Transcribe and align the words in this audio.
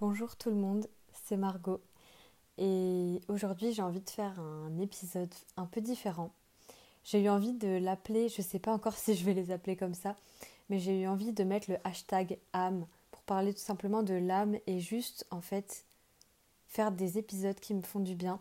Bonjour 0.00 0.34
tout 0.34 0.48
le 0.48 0.56
monde, 0.56 0.86
c'est 1.12 1.36
Margot 1.36 1.82
et 2.56 3.20
aujourd'hui 3.28 3.74
j'ai 3.74 3.82
envie 3.82 4.00
de 4.00 4.08
faire 4.08 4.40
un 4.40 4.78
épisode 4.78 5.28
un 5.58 5.66
peu 5.66 5.82
différent. 5.82 6.32
J'ai 7.04 7.20
eu 7.20 7.28
envie 7.28 7.52
de 7.52 7.68
l'appeler, 7.76 8.30
je 8.30 8.40
ne 8.40 8.46
sais 8.46 8.58
pas 8.58 8.72
encore 8.72 8.94
si 8.96 9.14
je 9.14 9.26
vais 9.26 9.34
les 9.34 9.50
appeler 9.50 9.76
comme 9.76 9.92
ça, 9.92 10.16
mais 10.70 10.78
j'ai 10.78 11.02
eu 11.02 11.06
envie 11.06 11.34
de 11.34 11.44
mettre 11.44 11.70
le 11.70 11.76
hashtag 11.84 12.38
âme 12.54 12.86
pour 13.10 13.20
parler 13.24 13.52
tout 13.52 13.60
simplement 13.60 14.02
de 14.02 14.14
l'âme 14.14 14.56
et 14.66 14.80
juste 14.80 15.26
en 15.30 15.42
fait 15.42 15.84
faire 16.66 16.92
des 16.92 17.18
épisodes 17.18 17.60
qui 17.60 17.74
me 17.74 17.82
font 17.82 18.00
du 18.00 18.14
bien. 18.14 18.40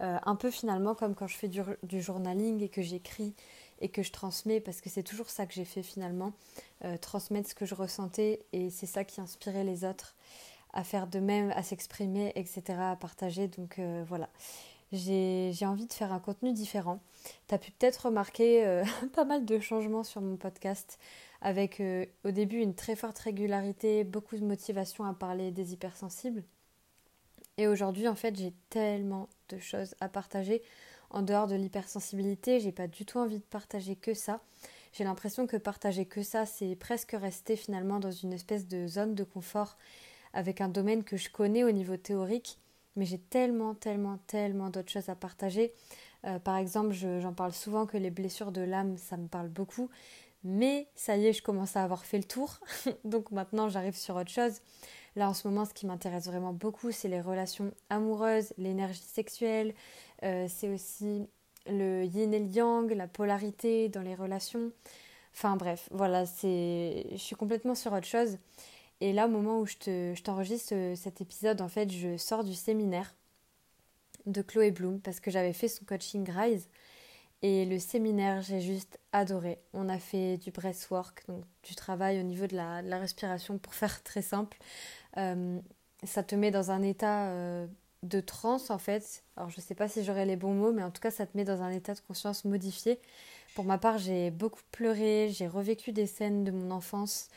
Euh, 0.00 0.18
un 0.24 0.36
peu 0.36 0.50
finalement 0.50 0.94
comme 0.94 1.14
quand 1.14 1.26
je 1.26 1.36
fais 1.36 1.48
du, 1.48 2.00
journaling 2.00 2.62
et 2.62 2.70
que 2.70 2.80
j'écris 2.80 3.34
et 3.82 3.90
que 3.90 4.02
je 4.02 4.10
transmets 4.10 4.58
parce 4.58 4.80
que 4.80 4.88
c'est 4.88 5.02
toujours 5.02 5.28
ça 5.28 5.44
que 5.44 5.52
j'ai 5.52 5.66
fait 5.66 5.82
finalement, 5.82 6.32
euh, 6.82 6.96
transmettre 6.96 7.50
ce 7.50 7.54
que 7.54 7.66
je 7.66 7.74
ressentais 7.74 8.40
et 8.54 8.70
c'est 8.70 8.86
ça 8.86 9.04
qui 9.04 9.20
inspirait 9.20 9.64
les 9.64 9.84
autres 9.84 10.14
à 10.74 10.84
faire 10.84 11.06
de 11.06 11.18
même, 11.18 11.50
à 11.52 11.62
s'exprimer, 11.62 12.32
etc., 12.34 12.62
à 12.78 12.96
partager. 12.96 13.48
Donc 13.48 13.78
euh, 13.78 14.04
voilà, 14.06 14.28
j'ai 14.92 15.54
envie 15.62 15.86
de 15.86 15.92
faire 15.92 16.12
un 16.12 16.20
contenu 16.20 16.52
différent. 16.52 17.00
Tu 17.48 17.54
as 17.54 17.58
pu 17.58 17.70
peut-être 17.72 18.06
remarquer 18.06 18.66
euh, 18.66 18.84
pas 19.14 19.24
mal 19.24 19.46
de 19.46 19.58
changements 19.58 20.04
sur 20.04 20.20
mon 20.20 20.36
podcast, 20.36 20.98
avec 21.40 21.82
au 22.24 22.30
début 22.30 22.58
une 22.58 22.74
très 22.74 22.96
forte 22.96 23.18
régularité, 23.18 24.04
beaucoup 24.04 24.36
de 24.36 24.44
motivation 24.44 25.04
à 25.04 25.14
parler 25.14 25.50
des 25.50 25.72
hypersensibles. 25.72 26.42
Et 27.56 27.68
aujourd'hui, 27.68 28.08
en 28.08 28.14
fait, 28.14 28.36
j'ai 28.36 28.52
tellement 28.70 29.28
de 29.48 29.58
choses 29.58 29.94
à 30.00 30.08
partager 30.08 30.62
en 31.10 31.22
dehors 31.22 31.46
de 31.46 31.54
l'hypersensibilité. 31.54 32.60
J'ai 32.60 32.72
pas 32.72 32.88
du 32.88 33.04
tout 33.04 33.18
envie 33.18 33.38
de 33.38 33.44
partager 33.44 33.94
que 33.94 34.14
ça. 34.14 34.40
J'ai 34.92 35.04
l'impression 35.04 35.46
que 35.46 35.56
partager 35.56 36.06
que 36.06 36.22
ça, 36.22 36.46
c'est 36.46 36.76
presque 36.76 37.12
rester 37.12 37.56
finalement 37.56 38.00
dans 38.00 38.10
une 38.10 38.32
espèce 38.32 38.66
de 38.66 38.86
zone 38.86 39.14
de 39.14 39.24
confort 39.24 39.76
avec 40.34 40.60
un 40.60 40.68
domaine 40.68 41.04
que 41.04 41.16
je 41.16 41.30
connais 41.30 41.64
au 41.64 41.70
niveau 41.70 41.96
théorique, 41.96 42.58
mais 42.96 43.06
j'ai 43.06 43.18
tellement, 43.18 43.74
tellement, 43.74 44.18
tellement 44.26 44.68
d'autres 44.68 44.90
choses 44.90 45.08
à 45.08 45.14
partager. 45.14 45.72
Euh, 46.26 46.38
par 46.38 46.56
exemple, 46.56 46.92
j'en 46.92 47.32
parle 47.32 47.52
souvent 47.52 47.86
que 47.86 47.96
les 47.96 48.10
blessures 48.10 48.52
de 48.52 48.60
l'âme, 48.60 48.96
ça 48.98 49.16
me 49.16 49.28
parle 49.28 49.48
beaucoup, 49.48 49.88
mais 50.42 50.88
ça 50.94 51.16
y 51.16 51.26
est, 51.26 51.32
je 51.32 51.42
commence 51.42 51.76
à 51.76 51.82
avoir 51.82 52.04
fait 52.04 52.18
le 52.18 52.24
tour, 52.24 52.60
donc 53.04 53.30
maintenant 53.30 53.68
j'arrive 53.68 53.96
sur 53.96 54.16
autre 54.16 54.30
chose. 54.30 54.60
Là, 55.16 55.28
en 55.28 55.34
ce 55.34 55.46
moment, 55.46 55.64
ce 55.64 55.72
qui 55.72 55.86
m'intéresse 55.86 56.26
vraiment 56.26 56.52
beaucoup, 56.52 56.90
c'est 56.90 57.08
les 57.08 57.20
relations 57.20 57.72
amoureuses, 57.88 58.52
l'énergie 58.58 59.00
sexuelle, 59.00 59.74
euh, 60.24 60.46
c'est 60.48 60.68
aussi 60.68 61.28
le 61.66 62.04
yin 62.04 62.34
et 62.34 62.40
le 62.40 62.46
yang, 62.46 62.90
la 62.92 63.06
polarité 63.06 63.88
dans 63.88 64.02
les 64.02 64.14
relations. 64.14 64.72
Enfin 65.32 65.56
bref, 65.56 65.88
voilà, 65.90 66.24
je 66.24 67.14
suis 67.16 67.36
complètement 67.36 67.74
sur 67.74 67.92
autre 67.92 68.06
chose. 68.06 68.38
Et 69.00 69.12
là, 69.12 69.26
au 69.26 69.30
moment 69.30 69.60
où 69.60 69.66
je 69.66 70.20
t'enregistre 70.22 70.74
euh, 70.74 70.96
cet 70.96 71.20
épisode, 71.20 71.60
en 71.60 71.68
fait, 71.68 71.90
je 71.90 72.16
sors 72.16 72.44
du 72.44 72.54
séminaire 72.54 73.14
de 74.26 74.40
Chloé 74.42 74.70
Bloom 74.70 75.00
parce 75.00 75.20
que 75.20 75.30
j'avais 75.30 75.52
fait 75.52 75.68
son 75.68 75.84
coaching 75.84 76.28
Rise. 76.30 76.68
Et 77.42 77.66
le 77.66 77.78
séminaire, 77.78 78.40
j'ai 78.40 78.60
juste 78.60 78.98
adoré. 79.12 79.58
On 79.74 79.90
a 79.90 79.98
fait 79.98 80.38
du 80.38 80.50
breathwork, 80.50 81.24
donc 81.28 81.44
du 81.62 81.74
travail 81.74 82.18
au 82.18 82.22
niveau 82.22 82.46
de 82.46 82.56
la, 82.56 82.98
respiration 82.98 83.58
pour 83.58 83.74
faire 83.74 84.02
très 84.02 84.22
simple. 84.22 84.56
Euh, 85.18 85.60
ça 86.04 86.22
te 86.22 86.34
met 86.34 86.50
dans 86.50 86.70
un 86.70 86.82
état 86.82 87.28
euh, 87.28 87.66
de 88.02 88.20
transe 88.20 88.70
en 88.70 88.78
fait. 88.78 89.24
Alors 89.36 89.50
je 89.50 89.58
ne 89.58 89.62
sais 89.62 89.74
pas 89.74 89.88
si 89.88 90.04
j'aurai 90.04 90.24
les 90.24 90.36
bons 90.36 90.54
mots, 90.54 90.72
mais 90.72 90.82
en 90.82 90.90
tout 90.90 91.00
cas 91.00 91.10
ça 91.10 91.26
te 91.26 91.36
met 91.36 91.44
dans 91.44 91.60
un 91.60 91.70
état 91.70 91.92
de 91.94 92.00
conscience 92.00 92.44
modifié. 92.46 92.98
Pour 93.54 93.64
ma 93.64 93.78
part, 93.78 93.98
j'ai 93.98 94.30
beaucoup 94.30 94.62
pleuré, 94.72 95.30
j'ai 95.30 95.46
revécu 95.46 95.92
des 95.92 96.06
scènes 96.06 96.44
de 96.44 96.50
mon 96.50 96.70
enfance. 96.70 97.28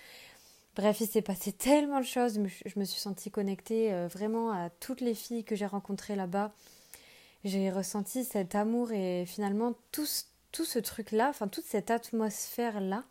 Bref, 0.78 1.02
il 1.02 1.08
s'est 1.08 1.24
passé 1.24 1.52
tellement 1.52 2.00
de 2.00 2.06
choses. 2.06 2.40
Je 2.66 2.80
me 2.80 2.86
suis 2.86 3.00
sentie 3.02 3.32
connectée 3.32 3.92
euh, 3.92 4.08
vraiment 4.08 4.52
à 4.52 4.70
toutes 4.70 5.02
les 5.02 5.16
filles 5.16 5.44
que 5.44 5.56
j'ai 5.56 5.66
rencontrées 5.66 6.16
là-bas. 6.16 6.54
J'ai 7.44 7.72
ressenti 7.72 8.24
cet 8.24 8.54
amour 8.54 8.92
et 8.92 9.26
finalement 9.26 9.74
tout, 9.92 10.06
tout 10.52 10.66
ce 10.66 10.78
truc-là, 10.78 11.30
enfin 11.30 11.48
toute 11.48 11.66
cette 11.66 11.90
atmosphère-là, 11.90 13.04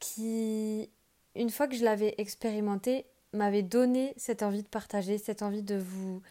qui, 0.00 0.88
une 1.34 1.50
fois 1.50 1.68
que 1.68 1.76
je 1.76 1.84
l'avais 1.84 2.14
expérimenté, 2.16 3.04
m'avait 3.34 3.62
donné 3.62 4.14
cette 4.16 4.42
envie 4.42 4.62
de 4.62 4.68
partager, 4.68 5.18
cette 5.18 5.42
envie 5.42 5.62
de 5.62 5.76
vous, 5.76 6.22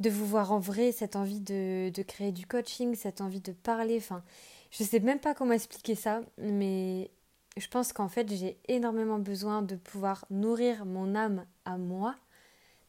de 0.00 0.10
vous 0.10 0.26
voir 0.26 0.52
en 0.52 0.58
vrai, 0.58 0.92
cette 0.92 1.16
envie 1.16 1.40
de, 1.40 1.90
créer 2.06 2.32
du 2.32 2.46
coaching, 2.46 2.94
cette 2.94 3.22
envie 3.22 3.40
de 3.40 3.52
parler. 3.52 3.96
Enfin, 3.96 4.22
je 4.70 4.84
sais 4.84 5.00
même 5.00 5.18
pas 5.18 5.32
comment 5.32 5.54
expliquer 5.54 5.94
ça, 5.94 6.20
mais 6.36 7.10
je 7.56 7.68
pense 7.68 7.92
qu'en 7.92 8.08
fait, 8.08 8.28
j'ai 8.32 8.58
énormément 8.68 9.18
besoin 9.18 9.62
de 9.62 9.76
pouvoir 9.76 10.24
nourrir 10.30 10.84
mon 10.86 11.14
âme 11.14 11.44
à 11.64 11.76
moi 11.76 12.14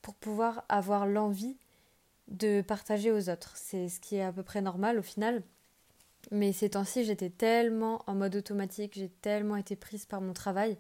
pour 0.02 0.16
pouvoir 0.16 0.64
avoir 0.70 1.06
l'envie 1.06 1.58
de 2.28 2.62
partager 2.62 3.12
aux 3.12 3.30
autres. 3.30 3.54
C'est 3.56 3.90
ce 3.90 4.00
qui 4.00 4.16
est 4.16 4.24
à 4.24 4.32
peu 4.32 4.44
près 4.44 4.62
normal 4.62 5.00
au 5.00 5.04
final. 5.04 5.44
Mais 6.30 6.54
ces 6.54 6.70
temps-ci, 6.70 7.04
j'étais 7.04 7.30
tellement 7.30 8.04
en 8.08 8.14
mode 8.14 8.36
automatique, 8.36 8.94
j'ai 8.96 9.10
tellement 9.10 9.56
été 9.56 9.76
prise 9.76 10.06
par 10.06 10.22
mon 10.22 10.34
travail 10.34 10.78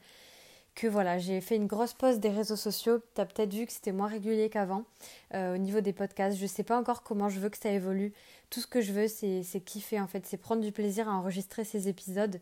que 0.75 0.87
voilà, 0.87 1.17
j'ai 1.17 1.41
fait 1.41 1.55
une 1.55 1.67
grosse 1.67 1.93
pause 1.93 2.19
des 2.19 2.29
réseaux 2.29 2.55
sociaux. 2.55 2.99
Tu 3.15 3.21
as 3.21 3.25
peut-être 3.25 3.53
vu 3.53 3.65
que 3.65 3.73
c'était 3.73 3.91
moins 3.91 4.07
régulier 4.07 4.49
qu'avant 4.49 4.85
euh, 5.33 5.55
au 5.55 5.57
niveau 5.57 5.81
des 5.81 5.93
podcasts. 5.93 6.37
Je 6.37 6.45
sais 6.45 6.63
pas 6.63 6.79
encore 6.79 7.03
comment 7.03 7.29
je 7.29 7.39
veux 7.39 7.49
que 7.49 7.57
ça 7.57 7.71
évolue. 7.71 8.13
Tout 8.49 8.61
ce 8.61 8.67
que 8.67 8.81
je 8.81 8.93
veux, 8.93 9.07
c'est 9.07 9.61
kiffer 9.61 9.99
en 9.99 10.07
fait, 10.07 10.25
c'est 10.25 10.37
prendre 10.37 10.61
du 10.61 10.71
plaisir 10.71 11.09
à 11.09 11.13
enregistrer 11.13 11.63
ces 11.63 11.87
épisodes. 11.87 12.39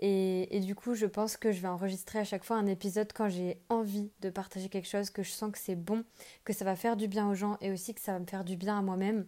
Et, 0.00 0.60
du 0.60 0.74
coup, 0.74 0.94
je 0.94 1.06
pense 1.06 1.36
que 1.36 1.52
je 1.52 1.60
vais 1.60 1.68
enregistrer 1.68 2.18
à 2.18 2.24
chaque 2.24 2.44
fois 2.44 2.56
un 2.56 2.66
épisode 2.66 3.12
quand 3.12 3.28
j'ai 3.28 3.58
envie 3.68 4.10
de 4.20 4.30
partager 4.30 4.68
quelque 4.68 4.88
chose, 4.88 5.10
que 5.10 5.22
je 5.22 5.30
sens 5.30 5.52
que 5.52 5.58
c'est 5.58 5.76
bon, 5.76 6.04
que 6.44 6.52
ça 6.52 6.64
va 6.64 6.76
faire 6.76 6.96
du 6.96 7.08
bien 7.08 7.28
aux 7.28 7.34
gens 7.34 7.56
et 7.60 7.70
aussi 7.70 7.94
que 7.94 8.00
ça 8.00 8.12
va 8.12 8.18
me 8.18 8.26
faire 8.26 8.44
du 8.44 8.56
bien 8.56 8.78
à 8.78 8.82
moi-même. 8.82 9.26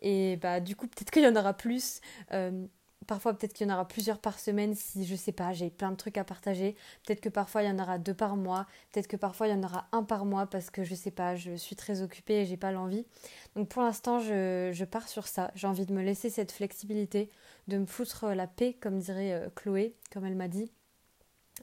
Et 0.00 0.36
bah 0.36 0.60
du 0.60 0.76
coup, 0.76 0.86
peut-être 0.86 1.10
qu'il 1.10 1.22
y 1.22 1.26
en 1.26 1.36
aura 1.36 1.54
plus. 1.54 2.00
Euh, 2.32 2.66
Parfois, 3.06 3.34
peut-être 3.34 3.52
qu'il 3.52 3.68
y 3.68 3.70
en 3.70 3.74
aura 3.74 3.86
plusieurs 3.86 4.18
par 4.18 4.38
semaine 4.38 4.74
si 4.74 5.04
je 5.04 5.14
sais 5.14 5.32
pas, 5.32 5.52
j'ai 5.52 5.70
plein 5.70 5.90
de 5.92 5.96
trucs 5.96 6.18
à 6.18 6.24
partager. 6.24 6.74
Peut-être 7.04 7.20
que 7.20 7.28
parfois 7.28 7.62
il 7.62 7.68
y 7.68 7.70
en 7.70 7.78
aura 7.78 7.98
deux 7.98 8.14
par 8.14 8.36
mois. 8.36 8.66
Peut-être 8.90 9.06
que 9.06 9.16
parfois 9.16 9.46
il 9.46 9.50
y 9.50 9.54
en 9.54 9.62
aura 9.62 9.86
un 9.92 10.02
par 10.02 10.24
mois 10.24 10.46
parce 10.46 10.70
que 10.70 10.82
je 10.82 10.94
sais 10.94 11.10
pas, 11.12 11.36
je 11.36 11.54
suis 11.54 11.76
très 11.76 12.02
occupée 12.02 12.40
et 12.40 12.46
j'ai 12.46 12.56
pas 12.56 12.72
l'envie. 12.72 13.06
Donc 13.54 13.68
pour 13.68 13.82
l'instant, 13.82 14.18
je, 14.18 14.84
pars 14.84 15.08
sur 15.08 15.28
ça. 15.28 15.52
J'ai 15.54 15.66
envie 15.66 15.86
de 15.86 15.92
me 15.92 16.02
laisser 16.02 16.30
cette 16.30 16.50
flexibilité, 16.50 17.30
de 17.68 17.78
me 17.78 17.86
foutre 17.86 18.26
la 18.28 18.46
paix, 18.46 18.72
comme 18.80 18.98
dirait 18.98 19.32
euh, 19.34 19.48
Chloé, 19.54 19.94
comme 20.12 20.24
elle 20.24 20.36
m'a 20.36 20.48
dit, 20.48 20.72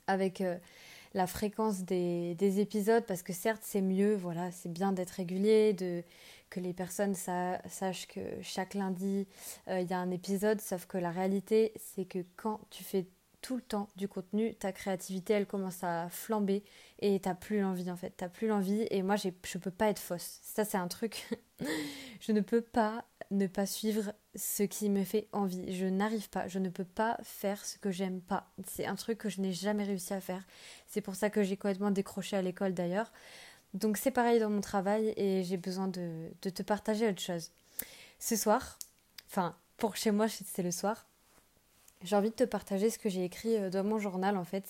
avec 0.07 0.39
euh, 0.39 0.57
la 1.13 1.27
fréquence 1.27 1.83
des, 1.83 2.35
des, 2.35 2.59
épisodes 2.59 3.05
parce 3.05 3.23
que 3.23 3.33
certes 3.33 3.63
c'est 3.65 3.81
mieux, 3.81 4.15
voilà, 4.15 4.51
c'est 4.51 4.71
bien 4.71 4.93
d'être 4.93 5.11
régulier, 5.11 5.73
de 5.73 6.03
que 6.53 6.59
les 6.59 6.73
personnes 6.73 7.15
sachent 7.15 8.07
que 8.07 8.19
chaque 8.43 8.75
lundi, 8.75 9.27
euh, 9.67 9.81
il 9.81 9.89
y 9.89 9.93
a 9.93 9.97
un 9.97 10.11
épisode, 10.11 10.61
sauf 10.61 10.85
que 10.85 10.99
la 10.99 11.09
réalité, 11.09 11.73
c'est 11.77 12.05
que 12.05 12.19
quand 12.35 12.59
tu 12.69 12.83
fais 12.83 13.07
tout 13.41 13.55
le 13.55 13.61
temps 13.63 13.89
du 13.95 14.07
contenu, 14.07 14.53
ta 14.53 14.71
créativité, 14.71 15.33
elle 15.33 15.47
commence 15.47 15.83
à 15.83 16.09
flamber 16.09 16.63
et 16.99 17.19
t'as 17.19 17.33
plus 17.33 17.59
l'envie 17.59 17.89
en 17.89 17.97
fait, 17.97 18.13
t'as 18.15 18.29
plus 18.29 18.47
l'envie 18.47 18.87
et 18.91 19.01
moi 19.01 19.15
je 19.15 19.57
peux 19.57 19.71
pas 19.71 19.89
être 19.89 19.99
fausse. 19.99 20.39
Ça 20.43 20.63
c'est 20.63 20.77
un 20.77 20.87
truc, 20.87 21.27
je 22.21 22.31
ne 22.31 22.39
peux 22.39 22.61
pas 22.61 23.03
ne 23.31 23.47
pas 23.47 23.65
suivre 23.65 24.13
ce 24.35 24.63
qui 24.63 24.89
me 24.89 25.03
fait 25.03 25.27
envie. 25.31 25.75
Je 25.75 25.87
n'arrive 25.87 26.29
pas, 26.29 26.47
je 26.47 26.59
ne 26.59 26.69
peux 26.69 26.85
pas 26.85 27.17
faire 27.23 27.65
ce 27.65 27.79
que 27.79 27.89
j'aime 27.89 28.21
pas. 28.21 28.51
C'est 28.67 28.85
un 28.85 28.95
truc 28.95 29.17
que 29.17 29.29
je 29.29 29.41
n'ai 29.41 29.51
jamais 29.51 29.83
réussi 29.83 30.13
à 30.13 30.21
faire. 30.21 30.45
C'est 30.87 31.01
pour 31.01 31.15
ça 31.15 31.29
que 31.31 31.41
j'ai 31.41 31.57
complètement 31.57 31.91
décroché 31.91 32.37
à 32.37 32.41
l'école 32.41 32.73
d'ailleurs. 32.73 33.11
Donc 33.73 33.97
c'est 33.97 34.11
pareil 34.11 34.39
dans 34.39 34.49
mon 34.49 34.61
travail 34.61 35.13
et 35.17 35.43
j'ai 35.43 35.57
besoin 35.57 35.87
de, 35.87 36.29
te 36.41 36.61
partager 36.61 37.07
autre 37.07 37.21
chose. 37.21 37.49
Ce 38.19 38.35
soir, 38.35 38.77
enfin 39.27 39.55
pour 39.77 39.95
chez 39.95 40.11
moi 40.11 40.27
c'est 40.29 40.63
le 40.63 40.71
soir, 40.71 41.05
j'ai 42.03 42.15
envie 42.15 42.29
de 42.29 42.35
te 42.35 42.43
partager 42.43 42.89
ce 42.89 42.99
que 42.99 43.09
j'ai 43.09 43.23
écrit 43.23 43.55
euh, 43.55 43.69
dans 43.69 43.83
mon 43.83 43.97
journal 43.97 44.37
en 44.37 44.43
fait. 44.43 44.65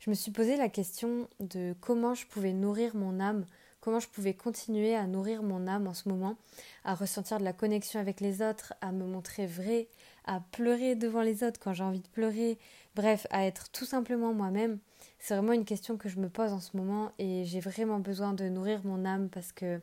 Je 0.00 0.10
me 0.10 0.14
suis 0.14 0.32
posé 0.32 0.56
la 0.56 0.68
question 0.68 1.28
de 1.38 1.74
comment 1.80 2.14
je 2.14 2.26
pouvais 2.26 2.52
nourrir 2.52 2.96
mon 2.96 3.20
âme, 3.20 3.44
comment 3.80 4.00
je 4.00 4.08
pouvais 4.08 4.34
continuer 4.34 4.96
à 4.96 5.06
nourrir 5.06 5.42
mon 5.42 5.68
âme 5.68 5.86
en 5.86 5.94
ce 5.94 6.08
moment, 6.08 6.36
à 6.84 6.94
ressentir 6.94 7.38
de 7.38 7.44
la 7.44 7.52
connexion 7.52 8.00
avec 8.00 8.20
les 8.20 8.42
autres, 8.42 8.74
à 8.80 8.90
me 8.90 9.04
montrer 9.04 9.46
vrai, 9.46 9.86
à 10.24 10.40
pleurer 10.40 10.94
devant 10.94 11.22
les 11.22 11.44
autres 11.44 11.60
quand 11.60 11.72
j'ai 11.72 11.84
envie 11.84 12.00
de 12.00 12.08
pleurer, 12.08 12.58
bref, 12.94 13.26
à 13.30 13.46
être 13.46 13.70
tout 13.70 13.84
simplement 13.84 14.32
moi-même. 14.32 14.78
C'est 15.18 15.34
vraiment 15.34 15.52
une 15.52 15.64
question 15.64 15.96
que 15.96 16.08
je 16.08 16.18
me 16.18 16.28
pose 16.28 16.52
en 16.52 16.60
ce 16.60 16.76
moment 16.76 17.12
et 17.18 17.44
j'ai 17.44 17.60
vraiment 17.60 17.98
besoin 17.98 18.32
de 18.32 18.48
nourrir 18.48 18.80
mon 18.84 19.04
âme 19.04 19.28
parce 19.28 19.52
que 19.52 19.80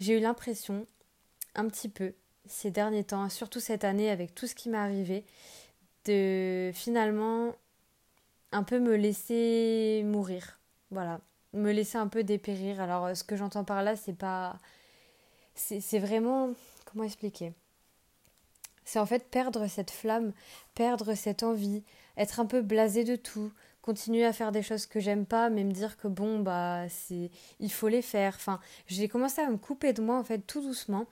j'ai 0.00 0.18
eu 0.18 0.20
l'impression, 0.20 0.86
un 1.54 1.68
petit 1.68 1.88
peu, 1.88 2.14
ces 2.46 2.70
derniers 2.70 3.04
temps, 3.04 3.28
surtout 3.28 3.60
cette 3.60 3.84
année 3.84 4.10
avec 4.10 4.34
tout 4.34 4.46
ce 4.46 4.54
qui 4.54 4.68
m'est 4.68 4.78
arrivé, 4.78 5.24
de 6.04 6.70
finalement 6.74 7.54
un 8.52 8.62
peu 8.62 8.78
me 8.78 8.96
laisser 8.96 10.02
mourir. 10.04 10.58
Voilà, 10.90 11.20
me 11.52 11.72
laisser 11.72 11.98
un 11.98 12.08
peu 12.08 12.22
dépérir. 12.24 12.80
Alors 12.80 13.16
ce 13.16 13.24
que 13.24 13.36
j'entends 13.36 13.64
par 13.64 13.82
là, 13.82 13.96
c'est 13.96 14.16
pas 14.16 14.58
c'est 15.54 15.98
vraiment 15.98 16.50
comment 16.84 17.04
expliquer? 17.04 17.52
C'est 18.84 18.98
en 18.98 19.06
fait 19.06 19.30
perdre 19.30 19.66
cette 19.66 19.90
flamme, 19.90 20.32
perdre 20.74 21.14
cette 21.14 21.42
envie, 21.42 21.82
être 22.16 22.40
un 22.40 22.46
peu 22.46 22.62
blasé 22.62 23.04
de 23.04 23.16
tout, 23.16 23.52
continuer 23.84 24.24
à 24.24 24.32
faire 24.32 24.50
des 24.50 24.62
choses 24.62 24.86
que 24.86 24.98
j'aime 24.98 25.26
pas, 25.26 25.50
mais 25.50 25.62
me 25.62 25.72
dire 25.72 25.98
que 25.98 26.08
bon, 26.08 26.38
bah, 26.40 26.88
c'est, 26.88 27.30
il 27.60 27.70
faut 27.70 27.88
les 27.88 28.00
faire. 28.00 28.34
Enfin, 28.36 28.58
j'ai 28.86 29.08
commencé 29.08 29.42
à 29.42 29.50
me 29.50 29.58
couper 29.58 29.92
de 29.92 30.00
moi, 30.00 30.18
en 30.18 30.24
fait, 30.24 30.38
tout 30.38 30.62
doucement. 30.62 31.06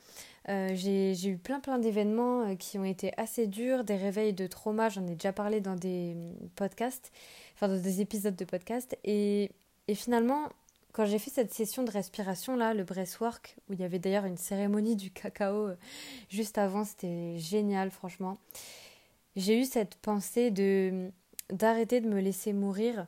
Euh, 0.48 0.70
j'ai 0.74 1.28
eu 1.28 1.36
plein 1.36 1.60
plein 1.60 1.78
d'événements 1.78 2.48
euh, 2.48 2.54
qui 2.56 2.78
ont 2.78 2.84
été 2.84 3.12
assez 3.16 3.46
durs, 3.46 3.84
des 3.84 3.96
réveils 3.96 4.32
de 4.32 4.46
trauma, 4.46 4.88
j'en 4.88 5.06
ai 5.06 5.14
déjà 5.14 5.32
parlé 5.32 5.60
dans 5.60 5.76
des 5.76 6.14
mm, 6.14 6.48
podcasts, 6.56 7.12
enfin 7.54 7.68
dans 7.68 7.80
des 7.80 8.00
épisodes 8.00 8.34
de 8.34 8.44
podcasts. 8.44 8.98
Et, 9.04 9.52
et 9.86 9.94
finalement, 9.94 10.48
quand 10.92 11.06
j'ai 11.06 11.18
fait 11.18 11.30
cette 11.30 11.52
session 11.52 11.82
de 11.82 11.90
respiration 11.90 12.56
là, 12.56 12.74
le 12.74 12.84
breathwork, 12.84 13.56
où 13.68 13.72
il 13.72 13.80
y 13.80 13.84
avait 13.84 13.98
d'ailleurs 13.98 14.24
une 14.24 14.36
cérémonie 14.36 14.96
du 14.96 15.10
cacao 15.10 15.68
euh, 15.68 15.76
juste 16.28 16.58
avant, 16.58 16.84
c'était 16.84 17.38
génial 17.38 17.90
franchement. 17.90 18.38
J'ai 19.36 19.58
eu 19.58 19.64
cette 19.64 19.96
pensée 19.96 20.50
de 20.50 21.10
d'arrêter 21.50 22.00
de 22.00 22.08
me 22.08 22.20
laisser 22.20 22.52
mourir 22.52 23.06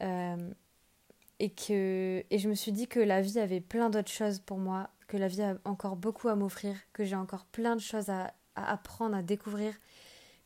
et 0.00 1.50
que 1.50 2.24
et 2.30 2.38
je 2.38 2.48
me 2.48 2.54
suis 2.54 2.72
dit 2.72 2.88
que 2.88 3.00
la 3.00 3.20
vie 3.20 3.38
avait 3.38 3.60
plein 3.60 3.90
d'autres 3.90 4.10
choses 4.10 4.38
pour 4.38 4.58
moi 4.58 4.90
que 5.06 5.16
la 5.16 5.28
vie 5.28 5.42
a 5.42 5.56
encore 5.64 5.96
beaucoup 5.96 6.28
à 6.28 6.34
m'offrir, 6.34 6.76
que 6.92 7.04
j'ai 7.04 7.16
encore 7.16 7.44
plein 7.46 7.76
de 7.76 7.80
choses 7.80 8.08
à, 8.08 8.34
apprendre, 8.56 9.16
à 9.16 9.22
découvrir, 9.22 9.74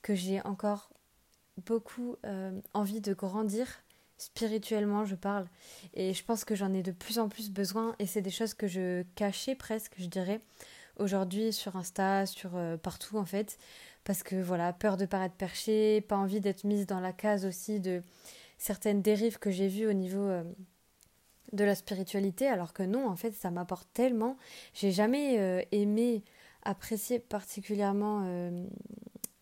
que 0.02 0.14
j'ai 0.14 0.40
encore 0.42 0.90
beaucoup 1.66 2.16
euh, 2.24 2.52
envie 2.74 3.00
de 3.00 3.12
grandir 3.14 3.66
spirituellement, 4.18 5.04
je 5.04 5.14
parle. 5.14 5.46
Et 5.94 6.12
je 6.12 6.24
pense 6.24 6.44
que 6.44 6.54
j'en 6.54 6.72
ai 6.74 6.82
de 6.82 6.92
plus 6.92 7.18
en 7.18 7.28
plus 7.28 7.50
besoin 7.50 7.94
et 7.98 8.06
c'est 8.06 8.20
des 8.20 8.30
choses 8.30 8.54
que 8.54 8.66
je 8.66 9.02
cachais 9.14 9.54
presque, 9.54 9.94
je 9.98 10.06
dirais, 10.06 10.40
aujourd'hui 10.98 11.52
sur 11.52 11.76
Insta, 11.76 12.26
sur 12.26 12.56
euh, 12.56 12.76
partout 12.76 13.16
en 13.16 13.24
fait. 13.24 13.58
Parce 14.04 14.22
que 14.22 14.36
voilà, 14.36 14.72
peur 14.72 14.96
de 14.96 15.06
paraître 15.06 15.36
perché, 15.36 16.00
pas 16.00 16.16
envie 16.16 16.40
d'être 16.40 16.64
mise 16.64 16.86
dans 16.86 17.00
la 17.00 17.12
case 17.12 17.46
aussi 17.46 17.80
de 17.80 18.02
certaines 18.58 19.02
dérives 19.02 19.38
que 19.38 19.50
j'ai 19.50 19.68
vues 19.68 19.86
au 19.86 19.92
niveau 19.92 20.22
euh, 20.22 20.42
de 21.52 21.64
la 21.64 21.74
spiritualité, 21.74 22.46
alors 22.46 22.72
que 22.72 22.82
non, 22.82 23.06
en 23.08 23.16
fait, 23.16 23.32
ça 23.32 23.50
m'apporte 23.50 23.88
tellement. 23.94 24.36
J'ai 24.74 24.90
jamais 24.90 25.38
euh, 25.38 25.62
aimé 25.72 26.22
apprécier 26.64 27.18
particulièrement 27.18 28.26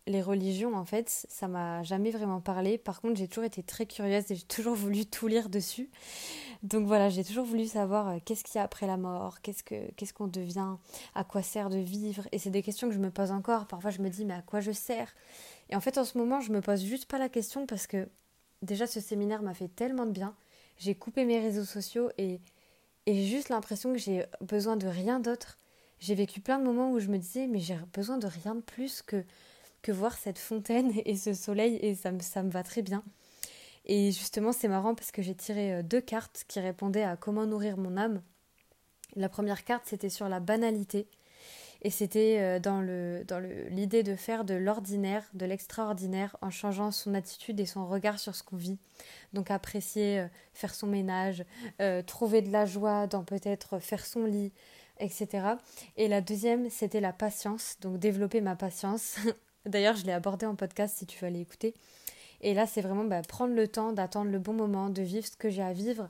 les 0.06 0.22
religions, 0.22 0.74
en 0.74 0.84
fait, 0.84 1.08
ça 1.08 1.48
m'a 1.48 1.82
jamais 1.82 2.10
vraiment 2.10 2.40
parlé. 2.40 2.78
Par 2.78 3.00
contre, 3.00 3.16
j'ai 3.16 3.28
toujours 3.28 3.44
été 3.44 3.62
très 3.62 3.86
curieuse 3.86 4.30
et 4.30 4.36
j'ai 4.36 4.46
toujours 4.46 4.74
voulu 4.74 5.06
tout 5.06 5.26
lire 5.26 5.48
dessus. 5.48 5.90
Donc 6.62 6.86
voilà, 6.86 7.08
j'ai 7.08 7.24
toujours 7.24 7.44
voulu 7.44 7.66
savoir 7.66 8.08
euh, 8.08 8.18
qu'est-ce 8.24 8.44
qu'il 8.44 8.56
y 8.56 8.58
a 8.58 8.62
après 8.62 8.86
la 8.86 8.96
mort, 8.96 9.40
qu'est-ce 9.42 9.62
que 9.62 9.90
qu'est-ce 9.92 10.14
qu'on 10.14 10.26
devient, 10.26 10.76
à 11.14 11.24
quoi 11.24 11.42
sert 11.42 11.70
de 11.70 11.78
vivre. 11.78 12.26
Et 12.32 12.38
c'est 12.38 12.50
des 12.50 12.62
questions 12.62 12.88
que 12.88 12.94
je 12.94 13.00
me 13.00 13.10
pose 13.10 13.30
encore. 13.30 13.66
Parfois, 13.66 13.90
je 13.90 14.00
me 14.00 14.08
dis 14.08 14.24
mais 14.24 14.34
à 14.34 14.42
quoi 14.42 14.60
je 14.60 14.72
sers? 14.72 15.14
Et 15.70 15.76
en 15.76 15.80
fait, 15.80 15.98
en 15.98 16.04
ce 16.04 16.18
moment, 16.18 16.40
je 16.40 16.52
me 16.52 16.60
pose 16.60 16.82
juste 16.84 17.06
pas 17.06 17.18
la 17.18 17.28
question 17.28 17.66
parce 17.66 17.86
que 17.86 18.08
déjà 18.62 18.86
ce 18.86 19.00
séminaire 19.00 19.42
m'a 19.42 19.54
fait 19.54 19.68
tellement 19.68 20.06
de 20.06 20.12
bien 20.12 20.34
j'ai 20.78 20.94
coupé 20.94 21.24
mes 21.24 21.38
réseaux 21.40 21.64
sociaux 21.64 22.10
et, 22.18 22.40
et 23.06 23.14
j'ai 23.14 23.26
juste 23.26 23.48
l'impression 23.48 23.92
que 23.92 23.98
j'ai 23.98 24.24
besoin 24.40 24.76
de 24.76 24.86
rien 24.86 25.20
d'autre. 25.20 25.58
J'ai 25.98 26.14
vécu 26.14 26.40
plein 26.40 26.58
de 26.58 26.64
moments 26.64 26.92
où 26.92 26.98
je 26.98 27.08
me 27.08 27.18
disais, 27.18 27.46
mais 27.46 27.60
j'ai 27.60 27.78
besoin 27.94 28.18
de 28.18 28.26
rien 28.26 28.54
de 28.54 28.60
plus 28.60 29.02
que, 29.02 29.24
voir 29.92 30.16
cette 30.16 30.38
fontaine 30.38 30.92
et 31.04 31.16
ce 31.16 31.34
soleil, 31.34 31.76
et 31.82 31.94
ça 31.94 32.12
me, 32.12 32.20
ça 32.20 32.42
me 32.42 32.50
va 32.50 32.62
très 32.62 32.82
bien. 32.82 33.02
Et 33.86 34.10
justement, 34.10 34.52
c'est 34.52 34.68
marrant 34.68 34.94
parce 34.94 35.12
que 35.12 35.22
j'ai 35.22 35.34
tiré 35.34 35.74
euh, 35.74 35.82
deux 35.82 36.00
cartes 36.00 36.44
qui 36.48 36.60
répondaient 36.60 37.04
à 37.04 37.16
comment 37.16 37.46
nourrir 37.46 37.76
mon 37.76 37.96
âme. 37.96 38.20
La 39.14 39.28
première 39.28 39.64
carte, 39.64 39.84
c'était 39.86 40.08
sur 40.08 40.28
la 40.28 40.40
banalité. 40.40 41.06
Et 41.82 41.90
c'était 41.90 42.38
euh, 42.40 42.58
dans 42.58 42.80
le 42.80 43.22
dans 43.28 43.38
l'idée 43.38 44.02
de 44.02 44.16
faire 44.16 44.44
de 44.44 44.54
l'ordinaire, 44.54 45.22
de 45.34 45.46
l'extraordinaire, 45.46 46.36
en 46.42 46.50
changeant 46.50 46.90
son 46.90 47.14
attitude 47.14 47.60
et 47.60 47.66
son 47.66 47.86
regard 47.86 48.18
sur 48.18 48.34
ce 48.34 48.42
qu'on 48.42 48.56
vit. 48.56 48.78
Donc 49.34 49.50
apprécier, 49.52 50.20
euh, 50.20 50.26
faire 50.52 50.74
son 50.74 50.88
ménage, 50.88 51.44
trouver 52.06 52.42
de 52.42 52.50
la 52.50 52.66
joie 52.66 53.06
dans 53.06 53.22
peut-être 53.22 53.78
faire 53.78 54.04
son 54.04 54.24
lit, 54.24 54.52
etc. 54.98 55.46
Et 55.96 56.08
la 56.08 56.20
deuxième, 56.20 56.70
c'était 56.70 57.00
la 57.00 57.12
patience, 57.12 57.76
donc 57.80 57.98
développer 57.98 58.40
ma 58.40 58.56
patience. 58.56 59.16
D'ailleurs, 59.66 59.96
je 59.96 60.04
l'ai 60.04 60.12
abordé 60.12 60.46
en 60.46 60.54
podcast 60.54 60.96
si 60.96 61.06
tu 61.06 61.18
veux 61.18 61.26
aller 61.26 61.40
écouter. 61.40 61.74
Et 62.40 62.54
là, 62.54 62.66
c'est 62.66 62.80
vraiment 62.80 63.04
bah, 63.04 63.22
prendre 63.22 63.54
le 63.54 63.66
temps 63.68 63.92
d'attendre 63.92 64.30
le 64.30 64.38
bon 64.38 64.52
moment, 64.52 64.90
de 64.90 65.02
vivre 65.02 65.26
ce 65.26 65.36
que 65.36 65.50
j'ai 65.50 65.62
à 65.62 65.72
vivre. 65.72 66.08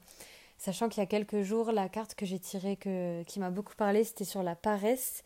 Sachant 0.59 0.89
qu'il 0.89 1.03
y 1.03 1.05
a 1.05 1.07
quelques 1.07 1.43
jours, 1.43 1.73
la 1.73 1.89
carte 1.89 2.15
que 2.15 2.27
j'ai 2.27 2.39
tirée 2.39 2.79
qui 3.27 3.41
m'a 3.41 3.51
beaucoup 3.51 3.75
parlé, 3.75 4.05
c'était 4.05 4.25
sur 4.25 4.43
la 4.43 4.55
paresse. 4.55 5.23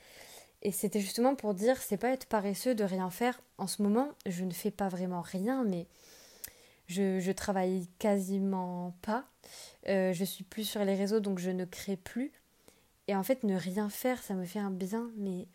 Et 0.62 0.72
c'était 0.72 1.00
justement 1.00 1.34
pour 1.34 1.54
dire, 1.54 1.80
c'est 1.80 1.96
pas 1.96 2.10
être 2.10 2.26
paresseux 2.26 2.74
de 2.74 2.84
rien 2.84 3.10
faire. 3.10 3.40
En 3.58 3.66
ce 3.66 3.82
moment, 3.82 4.10
je 4.26 4.44
ne 4.44 4.52
fais 4.52 4.70
pas 4.70 4.88
vraiment 4.88 5.22
rien, 5.22 5.64
mais 5.64 5.86
je, 6.86 7.32
travaille 7.32 7.86
quasiment 7.98 8.94
pas. 9.02 9.24
Euh, 9.88 10.12
je 10.12 10.24
suis 10.24 10.44
plus 10.44 10.64
sur 10.64 10.84
les 10.84 10.94
réseaux, 10.94 11.20
donc 11.20 11.38
je 11.38 11.50
ne 11.50 11.64
crée 11.64 11.96
plus. 11.96 12.32
Et 13.08 13.16
en 13.16 13.22
fait, 13.22 13.44
ne 13.44 13.56
rien 13.56 13.88
faire, 13.88 14.22
ça 14.22 14.34
me 14.34 14.44
fait 14.44 14.58
un 14.58 14.70
bien, 14.70 15.10
mais 15.16 15.46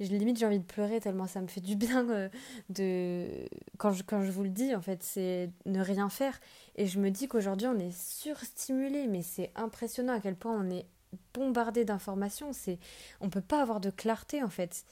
limite 0.00 0.38
j'ai 0.38 0.46
envie 0.46 0.58
de 0.58 0.64
pleurer 0.64 1.00
tellement 1.00 1.26
ça 1.26 1.40
me 1.40 1.46
fait 1.46 1.60
du 1.60 1.76
bien 1.76 2.08
euh, 2.10 2.28
de 2.70 3.26
quand 3.78 3.92
je, 3.92 4.02
quand 4.02 4.22
je 4.22 4.30
vous 4.30 4.42
le 4.42 4.50
dis 4.50 4.74
en 4.74 4.80
fait 4.80 5.02
c'est 5.02 5.50
ne 5.66 5.80
rien 5.80 6.08
faire. 6.08 6.38
Et 6.76 6.86
je 6.86 6.98
me 6.98 7.10
dis 7.10 7.28
qu'aujourd'hui 7.28 7.66
on 7.66 7.78
est 7.78 7.96
surstimulé 7.96 9.06
mais 9.06 9.22
c'est 9.22 9.50
impressionnant 9.54 10.14
à 10.14 10.20
quel 10.20 10.36
point 10.36 10.56
on 10.58 10.70
est 10.70 10.86
bombardé 11.34 11.84
d'informations. 11.84 12.52
C'est 12.52 12.78
on 13.20 13.30
peut 13.30 13.40
pas 13.40 13.60
avoir 13.60 13.80
de 13.80 13.90
clarté 13.90 14.42
en 14.42 14.48
fait. 14.48 14.84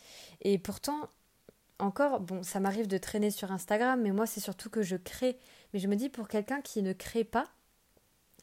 Et 0.42 0.58
pourtant 0.58 1.08
encore 1.78 2.20
bon 2.20 2.42
ça 2.42 2.60
m'arrive 2.60 2.86
de 2.86 2.98
traîner 2.98 3.30
sur 3.30 3.52
Instagram 3.52 4.00
mais 4.02 4.12
moi 4.12 4.26
c'est 4.26 4.40
surtout 4.40 4.70
que 4.70 4.82
je 4.82 4.96
crée. 4.96 5.38
Mais 5.72 5.80
je 5.80 5.88
me 5.88 5.96
dis 5.96 6.08
pour 6.08 6.28
quelqu'un 6.28 6.60
qui 6.60 6.82
ne 6.82 6.92
crée 6.92 7.24
pas 7.24 7.46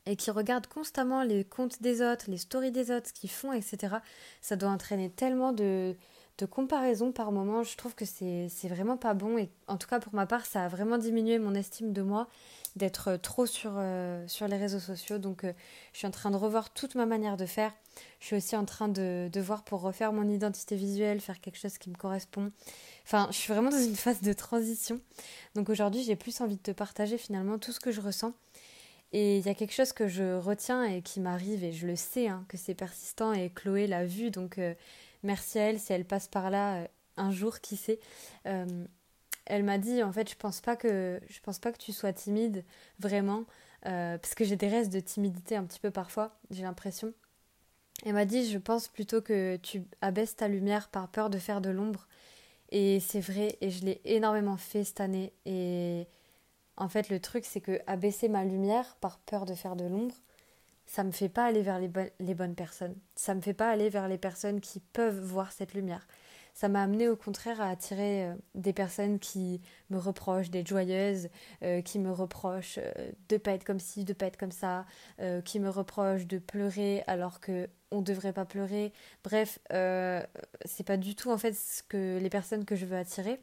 et 0.08 0.16
qui 0.16 0.32
regarde 0.32 0.68
constamment 0.68 1.24
les 1.24 1.44
comptes 1.44 1.82
des 1.82 2.02
autres, 2.02 2.26
les 2.30 2.38
stories 2.38 2.72
des 2.72 2.92
autres, 2.92 3.10
ce 3.10 3.14
qu'ils 3.14 3.30
font, 3.30 3.52
etc., 3.52 3.98
ça 4.42 4.56
doit 4.56 4.70
entraîner 4.70 5.10
tellement 5.10 5.52
de, 5.52 5.96
de 6.38 6.46
comparaison 6.46 7.12
par 7.12 7.32
moment. 7.32 7.64
Je 7.64 7.76
trouve 7.78 7.96
que 7.96 8.06
c'est 8.06 8.50
vraiment 8.68 8.98
pas 8.98 9.14
bon. 9.14 9.38
Et 9.38 9.50
en 9.68 9.78
tout 9.78 9.88
cas, 9.88 10.00
pour 10.00 10.14
ma 10.14 10.26
part, 10.26 10.46
ça 10.46 10.66
a 10.66 10.68
vraiment 10.68 10.98
diminué 10.98 11.40
mon 11.40 11.56
estime 11.56 11.94
de 11.94 12.02
moi 12.02 12.28
d'être 12.76 13.16
trop 13.18 13.46
sur, 13.46 13.74
euh, 13.76 14.28
sur 14.28 14.48
les 14.48 14.58
réseaux 14.58 14.80
sociaux. 14.80 15.18
Donc, 15.18 15.44
euh, 15.44 15.54
je 15.94 16.00
suis 16.00 16.08
en 16.08 16.12
train 16.12 16.30
de 16.30 16.36
revoir 16.36 16.70
toute 16.70 16.96
ma 16.96 17.06
manière 17.06 17.36
de 17.36 17.46
faire. 17.46 17.74
Je 18.20 18.28
suis 18.28 18.36
aussi 18.36 18.56
en 18.56 18.66
train 18.66 18.88
de, 18.88 19.30
voir 19.38 19.64
pour 19.64 19.82
refaire 19.82 20.14
mon 20.14 20.30
identité 20.30 20.76
visuelle, 20.76 21.20
faire 21.20 21.42
quelque 21.42 21.58
chose 21.58 21.78
qui 21.78 21.90
me 21.90 21.96
correspond. 21.96 22.52
Enfin, 23.04 23.28
je 23.32 23.38
suis 23.38 23.52
vraiment 23.52 23.72
dans 23.72 23.82
une 23.82 23.96
phase 23.96 24.22
de 24.22 24.34
transition. 24.34 25.02
Donc 25.56 25.70
aujourd'hui, 25.70 26.04
j'ai 26.04 26.16
plus 26.16 26.40
envie 26.42 26.58
de 26.58 26.62
te 26.62 26.72
partager 26.72 27.18
finalement 27.18 27.58
tout 27.58 27.72
ce 27.72 27.80
que 27.80 27.92
je 27.92 28.02
ressens. 28.02 28.34
Et 29.14 29.38
il 29.38 29.46
y 29.46 29.50
a 29.50 29.54
quelque 29.54 29.74
chose 29.74 29.94
que 29.94 30.08
je 30.08 30.38
retiens 30.38 30.84
et 30.84 31.02
qui 31.02 31.22
m'arrive, 31.22 31.64
et 31.64 31.72
je 31.72 31.88
le 31.88 31.96
sais, 31.96 32.28
hein, 32.28 32.44
que 32.50 32.58
c'est 32.58 32.74
persistant, 32.74 33.32
et 33.32 33.50
Chloé 33.50 33.88
l'a 33.88 34.06
vu, 34.06 34.32
donc 34.32 34.58
euh, 34.58 34.74
merci 35.24 35.60
à 35.60 35.70
elle 35.70 35.80
si 35.80 35.94
elle 35.94 36.06
passe 36.06 36.28
par 36.28 36.50
là 36.50 36.78
euh, 36.78 36.88
un 37.18 37.32
jour, 37.32 37.60
qui 37.60 37.78
sait. 37.78 38.00
Euh, 38.46 38.86
elle 39.46 39.64
m'a 39.64 39.78
dit, 39.78 40.04
en 40.04 40.12
fait, 40.12 40.30
je 40.30 40.36
pense 40.36 40.62
pas 40.62 40.76
que, 40.76 41.20
je 41.30 41.40
pense 41.40 41.60
pas 41.60 41.72
que 41.72 41.78
tu 41.78 41.94
sois 41.94 42.14
timide, 42.14 42.66
vraiment, 43.00 43.46
parce 43.84 44.36
que 44.36 44.44
j'ai 44.44 44.58
des 44.58 44.68
restes 44.68 44.92
de 44.92 45.00
timidité 45.00 45.56
un 45.56 45.64
petit 45.64 45.80
peu 45.80 45.90
parfois, 45.90 46.38
j'ai 46.50 46.64
l'impression. 46.64 47.14
Elle 48.06 48.14
m'a 48.14 48.26
dit, 48.26 48.50
je 48.52 48.58
pense 48.58 48.90
plutôt 48.90 49.22
que 49.22 49.56
tu 49.64 49.84
abaisses 50.02 50.36
ta 50.36 50.50
lumière 50.50 50.90
par 50.90 51.08
peur 51.08 51.30
de 51.30 51.38
faire 51.38 51.62
de 51.62 51.70
l'ombre 51.70 52.08
et 52.70 53.00
c'est 53.00 53.22
vrai, 53.22 53.58
et 53.62 53.70
je 53.70 53.86
l'ai 53.86 54.02
énormément 54.06 54.58
fait 54.58 54.84
cette 54.84 55.00
année. 55.00 55.34
Et 55.46 56.08
en 56.76 56.90
fait, 56.90 57.10
le 57.10 57.20
truc, 57.20 57.46
c'est 57.46 57.62
que 57.62 57.80
abaisser 57.88 58.28
ma 58.30 58.44
lumière 58.44 58.96
par 59.00 59.20
peur 59.20 59.46
de 59.46 59.54
faire 59.54 59.76
de 59.76 59.86
l'ombre, 59.86 60.16
ça 60.88 61.04
me 61.04 61.12
fait 61.12 61.30
pas 61.30 61.46
aller 61.46 61.62
vers 61.62 61.80
les, 61.80 62.34
bonnes 62.34 62.56
personnes. 62.56 62.96
Ça 63.16 63.36
me 63.36 63.42
fait 63.42 63.54
pas 63.54 63.70
aller 63.70 63.90
vers 63.90 64.08
les 64.08 64.18
personnes 64.18 64.62
qui 64.62 64.80
peuvent 64.80 65.20
voir 65.20 65.52
cette 65.52 65.74
lumière 65.74 66.08
ça 66.58 66.70
m'a 66.70 66.82
amené 66.82 67.08
au 67.08 67.16
contraire 67.16 67.62
à 67.62 67.70
attirer 67.70 68.26
euh, 68.26 68.34
des 68.56 68.74
personnes 68.74 69.20
qui 69.20 69.62
me 69.92 70.00
reprochent 70.00 70.50
d'être 70.50 70.66
joyeuses, 70.66 71.30
euh, 71.62 71.84
qui 71.84 72.00
me 72.00 72.12
reprochent 72.12 72.80
euh, 72.80 73.12
de 73.30 73.38
pas 73.38 73.52
être 73.52 73.64
comme 73.64 73.80
ci, 73.80 74.06
de 74.06 74.14
pas 74.14 74.26
être 74.26 74.38
comme 74.38 74.52
ça, 74.52 74.86
qui 75.46 75.60
me 75.60 75.70
reprochent 75.70 76.26
de 76.26 76.40
pleurer 76.40 77.04
alors 77.06 77.40
que 77.40 77.70
on 77.92 78.02
devrait 78.02 78.34
pas 78.34 78.46
pleurer. 78.46 78.92
Bref, 79.24 79.60
c'est 79.70 80.84
pas 80.84 80.98
du 80.98 81.14
tout 81.16 81.30
en 81.30 81.38
fait 81.38 81.54
ce 81.54 81.84
que 81.84 82.18
les 82.18 82.30
personnes 82.30 82.66
que 82.66 82.76
je 82.76 82.86
veux 82.86 82.98
attirer. 82.98 83.40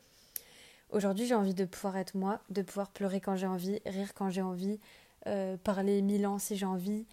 Aujourd'hui, 0.91 1.27
j'ai 1.27 1.35
envie 1.35 1.55
de 1.55 1.65
pouvoir 1.65 1.97
être 1.97 2.17
moi, 2.17 2.41
de 2.51 2.63
pouvoir 2.63 2.91
pleurer 2.91 3.21
quand 3.21 3.37
j'ai 3.37 3.47
envie, 3.47 3.81
rire 3.87 4.13
quand 4.15 4.31
j'ai 4.31 4.43
envie, 4.43 4.81
parler 5.63 6.03
mille 6.03 6.27
ans 6.27 6.39
si 6.39 6.57
j'ai 6.57 6.67
envie, 6.67 7.07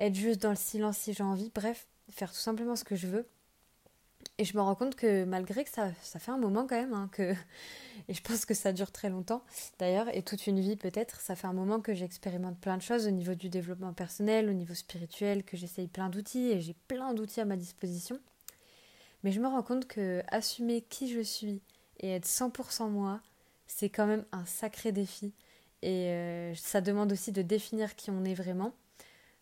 être 0.00 0.14
juste 0.14 0.42
dans 0.42 0.50
le 0.50 0.56
silence 0.56 0.98
si 0.98 1.12
j'ai 1.12 1.22
envie, 1.22 1.50
bref, 1.54 1.86
faire 2.10 2.32
tout 2.32 2.38
simplement 2.38 2.76
ce 2.76 2.84
que 2.84 2.96
je 2.96 3.06
veux 3.06 3.26
et 4.38 4.44
je 4.44 4.56
me 4.56 4.62
rends 4.62 4.74
compte 4.74 4.94
que 4.94 5.24
malgré 5.24 5.64
que 5.64 5.70
ça, 5.70 5.90
ça 6.02 6.18
fait 6.18 6.30
un 6.30 6.38
moment 6.38 6.66
quand 6.66 6.80
même, 6.80 6.94
hein, 6.94 7.10
que, 7.12 7.34
et 8.08 8.14
je 8.14 8.22
pense 8.22 8.46
que 8.46 8.54
ça 8.54 8.72
dure 8.72 8.90
très 8.90 9.10
longtemps 9.10 9.42
d'ailleurs, 9.78 10.08
et 10.16 10.22
toute 10.22 10.46
une 10.46 10.60
vie 10.60 10.76
peut-être, 10.76 11.20
ça 11.20 11.36
fait 11.36 11.46
un 11.46 11.52
moment 11.52 11.80
que 11.80 11.94
j'expérimente 11.94 12.58
plein 12.58 12.78
de 12.78 12.82
choses 12.82 13.06
au 13.06 13.10
niveau 13.10 13.34
du 13.34 13.50
développement 13.50 13.92
personnel, 13.92 14.48
au 14.48 14.54
niveau 14.54 14.74
spirituel, 14.74 15.44
que 15.44 15.58
j'essaye 15.58 15.88
plein 15.88 16.08
d'outils, 16.08 16.50
et 16.50 16.60
j'ai 16.60 16.74
plein 16.88 17.12
d'outils 17.12 17.40
à 17.40 17.44
ma 17.44 17.56
disposition. 17.56 18.18
Mais 19.22 19.32
je 19.32 19.40
me 19.40 19.46
rends 19.46 19.62
compte 19.62 19.86
que 19.86 20.22
assumer 20.28 20.80
qui 20.80 21.12
je 21.12 21.20
suis 21.20 21.60
et 21.98 22.12
être 22.12 22.26
100% 22.26 22.88
moi, 22.88 23.20
c'est 23.66 23.90
quand 23.90 24.06
même 24.06 24.24
un 24.32 24.46
sacré 24.46 24.90
défi. 24.90 25.34
et 25.82 26.52
ça 26.56 26.80
demande 26.80 27.12
aussi 27.12 27.30
de 27.32 27.42
définir 27.42 27.94
qui 27.94 28.10
on 28.10 28.24
est 28.24 28.34
vraiment. 28.34 28.72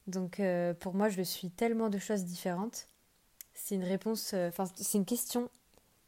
Donc 0.09 0.41
pour 0.81 0.95
moi, 0.95 1.09
je 1.09 1.23
suis 1.23 1.51
tellement 1.51 1.89
de 1.89 1.99
choses 1.99 2.25
différentes. 2.25 2.89
C'est 3.55 3.75
une 3.75 3.85
réponse, 3.85 4.35
enfin 4.35 4.65
c'est 4.75 4.99
une 4.99 5.05
question 5.05 5.51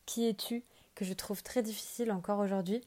qui 0.06 0.26
es-tu 0.26 0.64
que 0.94 1.04
je 1.04 1.12
trouve 1.12 1.42
très 1.42 1.62
difficile 1.62 2.12
encore 2.12 2.40
aujourd'hui, 2.40 2.82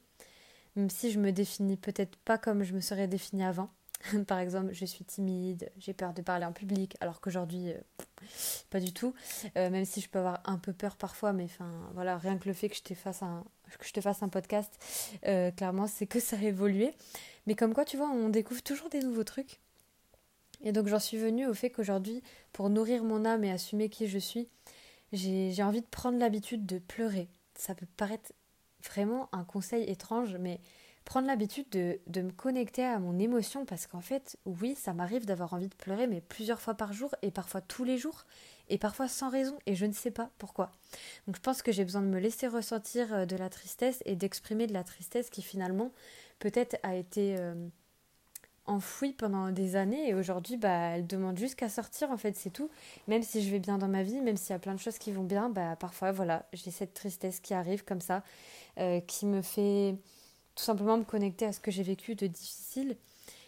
même 0.76 0.90
si 0.90 1.12
je 1.12 1.20
me 1.20 1.32
définis 1.32 1.78
peut-être 1.78 2.16
pas 2.18 2.38
comme 2.38 2.64
je 2.64 2.74
me 2.74 2.82
serais 2.82 3.08
définie 3.08 3.44
avant. 3.44 3.70
Par 4.28 4.40
exemple, 4.40 4.74
je 4.74 4.86
suis 4.86 5.06
timide, 5.06 5.72
j'ai 5.78 5.94
peur 5.94 6.14
de 6.14 6.22
parler 6.22 6.46
en 6.46 6.52
public, 6.52 6.96
alors 7.00 7.22
qu'aujourd'hui, 7.22 7.72
euh, 7.72 7.78
pas 8.70 8.80
du 8.80 8.94
tout. 8.94 9.14
Euh, 9.58 9.70
même 9.70 9.86
si 9.86 10.02
je 10.02 10.10
peux 10.10 10.20
avoir 10.20 10.42
un 10.46 10.58
peu 10.58 10.74
peur 10.74 10.96
parfois, 10.96 11.34
mais 11.34 11.46
enfin, 11.46 11.72
voilà, 11.94 12.18
rien 12.18 12.38
que 12.38 12.48
le 12.48 12.54
fait 12.54 12.70
que 12.70 12.76
je 12.76 12.84
te 12.84 12.94
fasse 12.94 13.24
un, 13.24 13.44
que 13.80 13.86
je 13.86 13.94
te 13.94 14.02
fasse 14.02 14.22
un 14.22 14.30
podcast, 14.30 14.74
euh, 15.26 15.52
clairement, 15.52 15.88
c'est 15.88 16.08
que 16.08 16.20
ça 16.20 16.38
a 16.38 16.42
évolué. 16.42 16.94
Mais 17.48 17.56
comme 17.56 17.74
quoi, 17.74 17.86
tu 17.86 17.98
vois, 17.98 18.10
on 18.10 18.30
découvre 18.30 18.62
toujours 18.62 18.90
des 18.90 19.00
nouveaux 19.00 19.24
trucs. 19.24 19.60
Et 20.64 20.72
donc, 20.72 20.88
j'en 20.88 21.00
suis 21.00 21.18
venue 21.18 21.48
au 21.48 21.54
fait 21.54 21.70
qu'aujourd'hui, 21.70 22.24
pour 22.52 22.70
nourrir 22.70 23.04
mon 23.04 23.26
âme 23.26 23.44
et 23.44 23.52
assumer 23.52 23.90
qui 23.90 24.08
je 24.08 24.18
suis, 24.18 24.50
j'ai 25.12 25.64
envie 25.64 25.82
de 25.82 25.88
prendre 25.88 26.18
l'habitude 26.18 26.66
de 26.66 26.80
pleurer. 26.80 27.30
Ça 27.56 27.76
peut 27.76 27.88
paraître 27.98 28.34
vraiment 28.84 29.30
un 29.32 29.44
conseil 29.44 29.90
étrange, 29.90 30.36
mais 30.38 30.60
prendre 31.06 31.28
l'habitude 31.28 31.70
de, 31.70 32.22
me 32.22 32.32
connecter 32.32 32.84
à 32.84 33.00
mon 33.00 33.20
émotion 33.20 33.66
parce 33.66 33.88
qu'en 33.88 34.02
fait, 34.02 34.38
oui, 34.46 34.76
ça 34.76 34.94
m'arrive 34.94 35.26
d'avoir 35.26 35.54
envie 35.54 35.68
de 35.68 35.76
pleurer, 35.76 36.08
mais 36.08 36.22
plusieurs 36.22 36.62
fois 36.62 36.76
par 36.76 36.94
jour 36.94 37.14
et 37.22 37.32
parfois 37.32 37.62
tous 37.62 37.84
les 37.84 37.98
jours 37.98 38.26
et 38.70 38.78
parfois 38.78 39.08
sans 39.08 39.30
raison 39.30 39.58
et 39.66 39.76
je 39.76 39.86
ne 39.86 39.92
sais 39.92 40.12
pas 40.12 40.30
pourquoi. 40.38 40.72
Donc 41.28 41.36
je 41.36 41.42
pense 41.42 41.62
que 41.62 41.72
j'ai 41.72 41.84
besoin 41.84 42.02
de 42.02 42.08
me 42.08 42.20
laisser 42.20 42.48
ressentir 42.48 43.14
euh, 43.14 43.26
de 43.26 43.36
la 43.36 43.50
tristesse 43.50 44.02
et 44.06 44.16
d'exprimer 44.16 44.68
de 44.68 44.74
la 44.74 44.84
tristesse 44.84 45.30
qui 45.30 45.42
finalement 45.42 45.92
peut-être 46.40 46.78
a 46.84 46.96
été 46.96 47.36
euh, 47.38 47.54
enfouie 48.66 49.14
pendant 49.14 49.52
des 49.52 49.76
années 49.76 50.10
et 50.10 50.14
aujourd'hui 50.14 50.58
bah 50.58 50.96
elle 50.96 51.06
demande 51.06 51.38
juste 51.38 51.68
sortir 51.68 52.12
en 52.12 52.18
fait 52.18 52.36
c'est 52.36 52.50
tout. 52.50 52.70
Même 53.08 53.24
si 53.24 53.44
je 53.44 53.52
vais 53.52 53.60
bien 53.60 53.78
dans 53.78 53.88
ma 53.88 54.04
vie 54.04 54.22
même 54.22 54.38
s'il 54.38 54.52
y 54.52 54.56
a 54.56 54.60
plein 54.60 54.74
de 54.74 54.80
choses 54.80 54.98
qui 54.98 55.12
vont 55.12 55.24
bien 55.24 55.50
bah 55.50 55.76
parfois 55.76 56.12
voilà 56.12 56.48
j'ai 56.54 56.72
cette 56.72 56.94
tristesse 56.94 57.40
qui 57.40 57.54
arrive 57.54 57.84
comme 57.84 58.02
ça 58.02 58.24
euh, 58.80 59.00
qui 59.02 59.26
me 59.26 59.42
fait 59.42 59.96
tout 60.56 60.64
simplement 60.64 60.98
me 60.98 61.04
connecter 61.04 61.46
à 61.46 61.52
ce 61.54 61.60
que 61.60 61.72
j'ai 61.72 61.84
vécu 61.84 62.16
de 62.16 62.28
difficile 62.28 62.98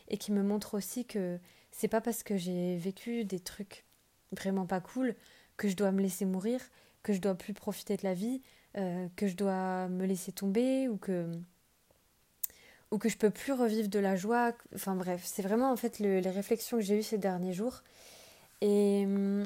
et 0.09 0.17
qui 0.17 0.31
me 0.31 0.43
montre 0.43 0.75
aussi 0.75 1.05
que 1.05 1.39
c'est 1.71 1.87
pas 1.87 2.01
parce 2.01 2.23
que 2.23 2.37
j'ai 2.37 2.77
vécu 2.77 3.25
des 3.25 3.39
trucs 3.39 3.85
vraiment 4.31 4.65
pas 4.65 4.79
cool 4.79 5.15
que 5.57 5.69
je 5.69 5.75
dois 5.75 5.91
me 5.91 6.01
laisser 6.01 6.25
mourir, 6.25 6.59
que 7.03 7.13
je 7.13 7.19
dois 7.19 7.35
plus 7.35 7.53
profiter 7.53 7.97
de 7.97 8.03
la 8.03 8.13
vie, 8.13 8.41
euh, 8.77 9.07
que 9.15 9.27
je 9.27 9.35
dois 9.35 9.87
me 9.87 10.05
laisser 10.05 10.31
tomber 10.31 10.87
ou 10.89 10.97
que 10.97 11.31
que 12.97 13.09
je 13.09 13.17
peux 13.17 13.29
plus 13.29 13.53
revivre 13.53 13.89
de 13.89 13.99
la 13.99 14.15
joie. 14.15 14.53
Enfin 14.75 14.95
bref, 14.95 15.21
c'est 15.25 15.41
vraiment 15.41 15.71
en 15.71 15.75
fait 15.75 15.99
les 15.99 16.19
réflexions 16.21 16.77
que 16.77 16.83
j'ai 16.83 16.99
eues 16.99 17.03
ces 17.03 17.17
derniers 17.17 17.53
jours. 17.53 17.83
Et 18.61 19.03
hum, 19.05 19.45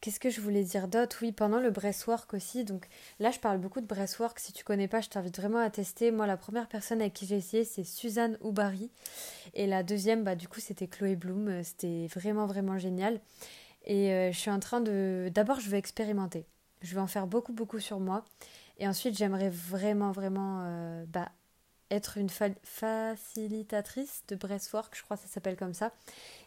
Qu'est-ce 0.00 0.20
que 0.20 0.30
je 0.30 0.40
voulais 0.40 0.62
dire 0.62 0.86
d'autre? 0.86 1.18
Oui, 1.22 1.32
pendant 1.32 1.58
le 1.58 1.70
breastwork 1.70 2.32
aussi. 2.32 2.64
Donc 2.64 2.86
là, 3.18 3.32
je 3.32 3.40
parle 3.40 3.58
beaucoup 3.58 3.80
de 3.80 3.86
breastwork. 3.86 4.38
Si 4.38 4.52
tu 4.52 4.62
connais 4.62 4.86
pas, 4.86 5.00
je 5.00 5.08
t'invite 5.08 5.36
vraiment 5.36 5.58
à 5.58 5.70
tester. 5.70 6.12
Moi, 6.12 6.28
la 6.28 6.36
première 6.36 6.68
personne 6.68 7.00
avec 7.00 7.14
qui 7.14 7.26
j'ai 7.26 7.36
essayé, 7.36 7.64
c'est 7.64 7.82
Suzanne 7.82 8.38
Oubari. 8.40 8.92
Et 9.54 9.66
la 9.66 9.82
deuxième, 9.82 10.22
bah, 10.22 10.36
du 10.36 10.46
coup, 10.46 10.60
c'était 10.60 10.86
Chloé 10.86 11.16
Bloom. 11.16 11.64
C'était 11.64 12.06
vraiment, 12.14 12.46
vraiment 12.46 12.78
génial. 12.78 13.20
Et 13.86 14.12
euh, 14.12 14.30
je 14.30 14.38
suis 14.38 14.50
en 14.52 14.60
train 14.60 14.80
de. 14.80 15.32
D'abord, 15.34 15.58
je 15.58 15.68
vais 15.68 15.78
expérimenter. 15.78 16.46
Je 16.80 16.94
vais 16.94 17.00
en 17.00 17.08
faire 17.08 17.26
beaucoup, 17.26 17.52
beaucoup 17.52 17.80
sur 17.80 17.98
moi. 17.98 18.24
Et 18.78 18.86
ensuite, 18.86 19.18
j'aimerais 19.18 19.50
vraiment, 19.50 20.12
vraiment 20.12 20.62
euh, 20.62 21.04
bah, 21.08 21.32
être 21.90 22.18
une 22.18 22.28
facilitatrice 22.28 24.22
de 24.28 24.36
breastwork, 24.36 24.96
je 24.96 25.02
crois 25.02 25.16
que 25.16 25.22
ça 25.22 25.28
s'appelle 25.28 25.56
comme 25.56 25.74
ça, 25.74 25.92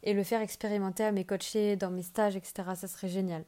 et 0.04 0.14
le 0.14 0.24
faire 0.24 0.42
expérimenter 0.42 1.04
à 1.04 1.12
mes 1.12 1.26
coachés, 1.26 1.76
dans 1.76 1.92
mes 1.92 2.04
stages, 2.04 2.36
etc. 2.36 2.54
Ça 2.76 2.88
serait 2.88 3.10
génial. 3.10 3.44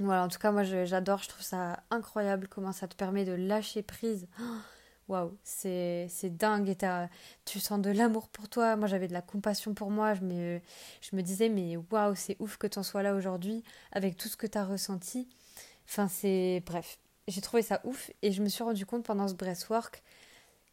Voilà, 0.00 0.24
en 0.24 0.28
tout 0.28 0.38
cas, 0.38 0.52
moi 0.52 0.62
j'adore, 0.62 1.22
je 1.22 1.28
trouve 1.28 1.42
ça 1.42 1.82
incroyable 1.90 2.46
comment 2.48 2.72
ça 2.72 2.86
te 2.86 2.94
permet 2.94 3.24
de 3.24 3.32
lâcher 3.32 3.82
prise. 3.82 4.28
Waouh, 5.08 5.34
c'est 5.42 6.08
dingue 6.24 6.68
et 6.68 6.76
tu 7.46 7.60
sens 7.60 7.80
de 7.80 7.90
l'amour 7.90 8.28
pour 8.28 8.50
toi. 8.50 8.76
Moi 8.76 8.88
j'avais 8.88 9.08
de 9.08 9.14
la 9.14 9.22
compassion 9.22 9.72
pour 9.72 9.90
moi. 9.90 10.12
Je 10.12 10.20
me, 10.20 10.60
je 11.00 11.16
me 11.16 11.22
disais, 11.22 11.48
mais 11.48 11.78
waouh, 11.90 12.14
c'est 12.14 12.36
ouf 12.40 12.58
que 12.58 12.66
tu 12.66 12.78
en 12.78 12.82
sois 12.82 13.02
là 13.02 13.14
aujourd'hui 13.14 13.64
avec 13.92 14.18
tout 14.18 14.28
ce 14.28 14.36
que 14.36 14.46
tu 14.46 14.58
as 14.58 14.66
ressenti. 14.66 15.26
Enfin, 15.88 16.08
c'est. 16.08 16.62
Bref, 16.66 16.98
j'ai 17.26 17.40
trouvé 17.40 17.62
ça 17.62 17.80
ouf 17.84 18.10
et 18.20 18.32
je 18.32 18.42
me 18.42 18.48
suis 18.50 18.62
rendu 18.62 18.84
compte 18.84 19.02
pendant 19.02 19.28
ce 19.28 19.34
breastwork 19.34 20.02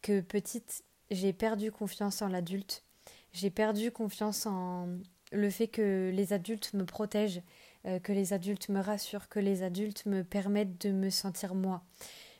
que 0.02 0.20
petite, 0.20 0.84
j'ai 1.10 1.32
perdu 1.32 1.70
confiance 1.72 2.22
en 2.22 2.28
l'adulte. 2.28 2.84
J'ai 3.32 3.50
perdu 3.50 3.90
confiance 3.90 4.46
en 4.46 4.88
le 5.32 5.50
fait 5.50 5.68
que 5.68 6.10
les 6.14 6.32
adultes 6.32 6.72
me 6.74 6.84
protègent, 6.84 7.42
euh, 7.86 7.98
que 7.98 8.12
les 8.12 8.32
adultes 8.32 8.68
me 8.68 8.80
rassurent, 8.80 9.28
que 9.28 9.40
les 9.40 9.62
adultes 9.62 10.06
me 10.06 10.22
permettent 10.22 10.80
de 10.86 10.92
me 10.92 11.10
sentir 11.10 11.54
moi. 11.54 11.82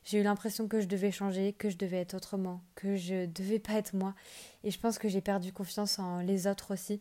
J'ai 0.04 0.20
eu 0.20 0.22
l'impression 0.22 0.68
que 0.68 0.80
je 0.80 0.86
devais 0.86 1.10
changer, 1.10 1.52
que 1.52 1.68
je 1.68 1.76
devais 1.76 1.98
être 1.98 2.14
autrement, 2.14 2.62
que 2.76 2.96
je 2.96 3.26
devais 3.26 3.58
pas 3.58 3.74
être 3.74 3.94
moi. 3.94 4.14
Et 4.62 4.70
je 4.70 4.78
pense 4.78 4.98
que 4.98 5.08
j'ai 5.08 5.20
perdu 5.20 5.52
confiance 5.52 5.98
en 5.98 6.20
les 6.20 6.46
autres 6.46 6.72
aussi. 6.72 7.00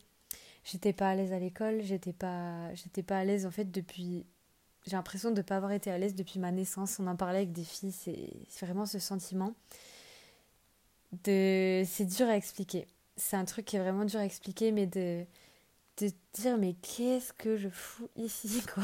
J'étais 0.63 0.93
pas 0.93 1.11
à 1.11 1.15
l'aise 1.15 1.31
à 1.31 1.37
l'école, 1.37 1.81
j'étais 1.83 2.13
pas, 2.13 2.73
j'étais 2.73 3.03
pas 3.03 3.19
à 3.19 3.23
l'aise 3.23 3.45
en 3.45 3.51
fait 3.51 3.69
depuis. 3.69 4.25
J'ai 4.87 4.95
l'impression 4.95 5.29
de 5.29 5.37
ne 5.37 5.41
pas 5.43 5.57
avoir 5.57 5.71
été 5.71 5.91
à 5.91 5.97
l'aise 5.99 6.15
depuis 6.15 6.39
ma 6.39 6.51
naissance. 6.51 6.99
On 6.99 7.05
en 7.05 7.15
parlait 7.15 7.37
avec 7.37 7.51
des 7.51 7.63
filles, 7.63 7.91
c'est 7.91 8.65
vraiment 8.65 8.87
ce 8.87 8.97
sentiment 8.97 9.53
de 11.23 11.83
c'est 11.85 12.05
dur 12.05 12.27
à 12.27 12.35
expliquer. 12.35 12.87
C'est 13.17 13.37
un 13.37 13.45
truc 13.45 13.65
qui 13.65 13.77
est 13.77 13.79
vraiment 13.79 14.05
dur 14.05 14.19
à 14.19 14.25
expliquer, 14.25 14.71
mais 14.71 14.87
de, 14.87 15.25
de 15.97 16.11
dire 16.33 16.57
mais 16.57 16.73
qu'est-ce 16.73 17.33
que 17.33 17.57
je 17.57 17.69
fous 17.69 18.09
ici 18.15 18.61
quoi? 18.73 18.83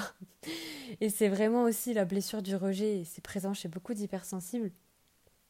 Et 0.99 1.09
c'est 1.09 1.29
vraiment 1.29 1.63
aussi 1.63 1.93
la 1.93 2.05
blessure 2.05 2.41
du 2.41 2.55
rejet, 2.55 2.99
et 2.99 3.05
c'est 3.05 3.21
présent 3.21 3.53
chez 3.53 3.67
beaucoup 3.67 3.93
d'hypersensibles. 3.93 4.71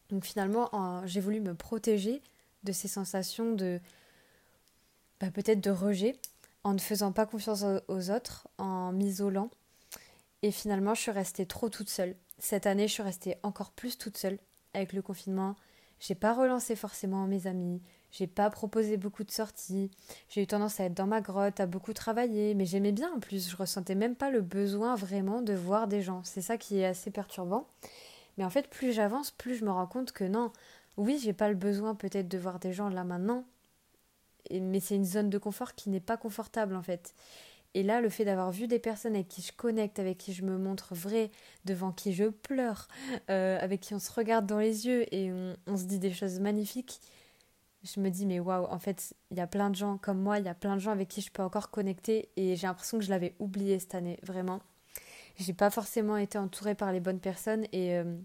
Donc 0.10 0.26
finalement, 0.26 0.70
j'ai 1.06 1.22
voulu 1.22 1.40
me 1.40 1.56
protéger 1.56 2.22
de 2.64 2.72
ces 2.72 2.88
sensations 2.88 3.54
de 3.54 3.80
bah, 5.20 5.32
peut-être 5.32 5.62
de 5.62 5.72
rejet 5.72 6.16
en 6.64 6.74
ne 6.74 6.80
faisant 6.80 7.12
pas 7.12 7.26
confiance 7.26 7.64
aux 7.88 8.12
autres, 8.12 8.48
en 8.58 8.92
m'isolant. 8.92 9.50
Et 10.42 10.52
finalement, 10.52 10.94
je 10.94 11.02
suis 11.02 11.12
restée 11.12 11.46
trop 11.46 11.70
toute 11.70 11.90
seule. 11.90 12.16
Cette 12.40 12.66
année, 12.66 12.88
je 12.88 12.94
suis 12.94 13.04
restée 13.04 13.38
encore 13.44 13.72
plus 13.72 13.98
toute 13.98 14.18
seule 14.18 14.40
avec 14.74 14.94
le 14.94 15.02
confinement, 15.02 15.56
j'ai 16.02 16.16
pas 16.16 16.34
relancé 16.34 16.76
forcément 16.76 17.28
mes 17.28 17.46
amis, 17.46 17.80
j'ai 18.12 18.26
pas 18.26 18.50
proposé 18.50 18.98
beaucoup 18.98 19.24
de 19.24 19.30
sorties, 19.32 19.92
j'ai 20.30 20.42
eu 20.42 20.48
tendance 20.48 20.80
à 20.80 20.86
être 20.86 20.96
dans 20.96 21.06
ma 21.06 21.22
grotte, 21.22 21.60
à 21.60 21.68
beaucoup 21.68 21.94
travailler, 21.94 22.56
mais 22.56 22.66
j'aimais 22.66 22.92
bien 22.92 23.14
en 23.14 23.20
plus, 23.20 23.50
je 23.50 23.56
ressentais 23.56 23.94
même 23.94 24.16
pas 24.16 24.32
le 24.32 24.42
besoin 24.42 24.96
vraiment 24.96 25.44
de 25.44 25.54
voir 25.54 25.88
des 25.88 26.02
gens. 26.02 26.22
C'est 26.24 26.42
ça 26.42 26.58
qui 26.58 26.80
est 26.80 26.86
assez 26.86 27.12
perturbant. 27.12 27.68
Mais 28.38 28.44
en 28.44 28.50
fait, 28.50 28.68
plus 28.68 28.92
j'avance, 28.94 29.30
plus 29.30 29.56
je 29.56 29.64
me 29.64 29.72
rends 29.72 29.86
compte 29.86 30.12
que 30.12 30.24
non, 30.24 30.52
oui, 30.98 31.20
j'ai 31.24 31.34
pas 31.34 31.50
le 31.50 31.56
besoin 31.56 31.94
peut-être 31.94 32.28
de 32.28 32.38
voir 32.38 32.60
des 32.60 32.74
gens 32.74 32.90
là 32.90 33.04
maintenant, 33.04 33.46
mais 34.52 34.80
c'est 34.80 34.96
une 34.96 35.06
zone 35.06 35.30
de 35.30 35.38
confort 35.38 35.76
qui 35.76 35.90
n'est 35.92 36.00
pas 36.00 36.18
confortable 36.18 36.76
en 36.76 36.82
fait. 36.82 37.14
Et 37.74 37.84
là, 37.84 38.02
le 38.02 38.10
fait 38.10 38.26
d'avoir 38.26 38.52
vu 38.52 38.68
des 38.68 38.80
personnes 38.80 39.16
avec 39.16 39.30
qui 39.30 39.42
je 39.42 39.54
connecte, 39.54 40.00
avec 40.00 40.18
qui 40.18 40.34
je 40.34 40.44
me 40.44 40.58
montre 40.58 40.94
vrai, 40.94 41.32
devant 41.66 41.92
qui 41.92 42.14
je 42.14 42.26
pleure, 42.26 42.88
euh, 43.30 43.58
avec 43.62 43.80
qui 43.82 43.94
on 43.94 44.00
se 44.00 44.12
regarde 44.12 44.46
dans 44.46 44.60
les 44.60 44.88
yeux 44.88 45.14
et 45.14 45.32
on, 45.68 45.78
se 45.78 45.86
dit 45.86 46.00
des 46.00 46.12
choses 46.12 46.40
magnifiques, 46.40 47.00
je 47.84 48.00
me 48.00 48.10
dis, 48.10 48.26
mais 48.26 48.40
waouh, 48.40 48.66
en 48.66 48.80
fait, 48.80 49.16
il 49.32 49.38
y 49.38 49.42
a 49.42 49.48
plein 49.48 49.70
de 49.70 49.76
gens 49.76 49.98
comme 49.98 50.20
moi, 50.20 50.40
il 50.40 50.46
y 50.46 50.50
a 50.50 50.54
plein 50.54 50.76
de 50.76 50.82
gens 50.82 50.92
avec 50.92 51.08
qui 51.08 51.22
je 51.22 51.32
peux 51.32 51.44
encore 51.44 51.72
connecter 51.72 52.30
et 52.36 52.56
j'ai 52.56 52.68
l'impression 52.68 53.00
que 53.00 53.06
je 53.06 53.10
l'avais 53.10 53.36
oublié 53.40 53.80
cette 53.80 53.96
année, 53.96 54.20
vraiment. 54.24 54.62
J'ai 55.38 55.54
pas 55.54 55.70
forcément 55.70 56.18
été 56.18 56.38
entourée 56.38 56.76
par 56.76 56.92
les 56.92 57.00
bonnes 57.00 57.22
personnes 57.22 57.66
et, 57.72 57.96
euh, 57.96 58.18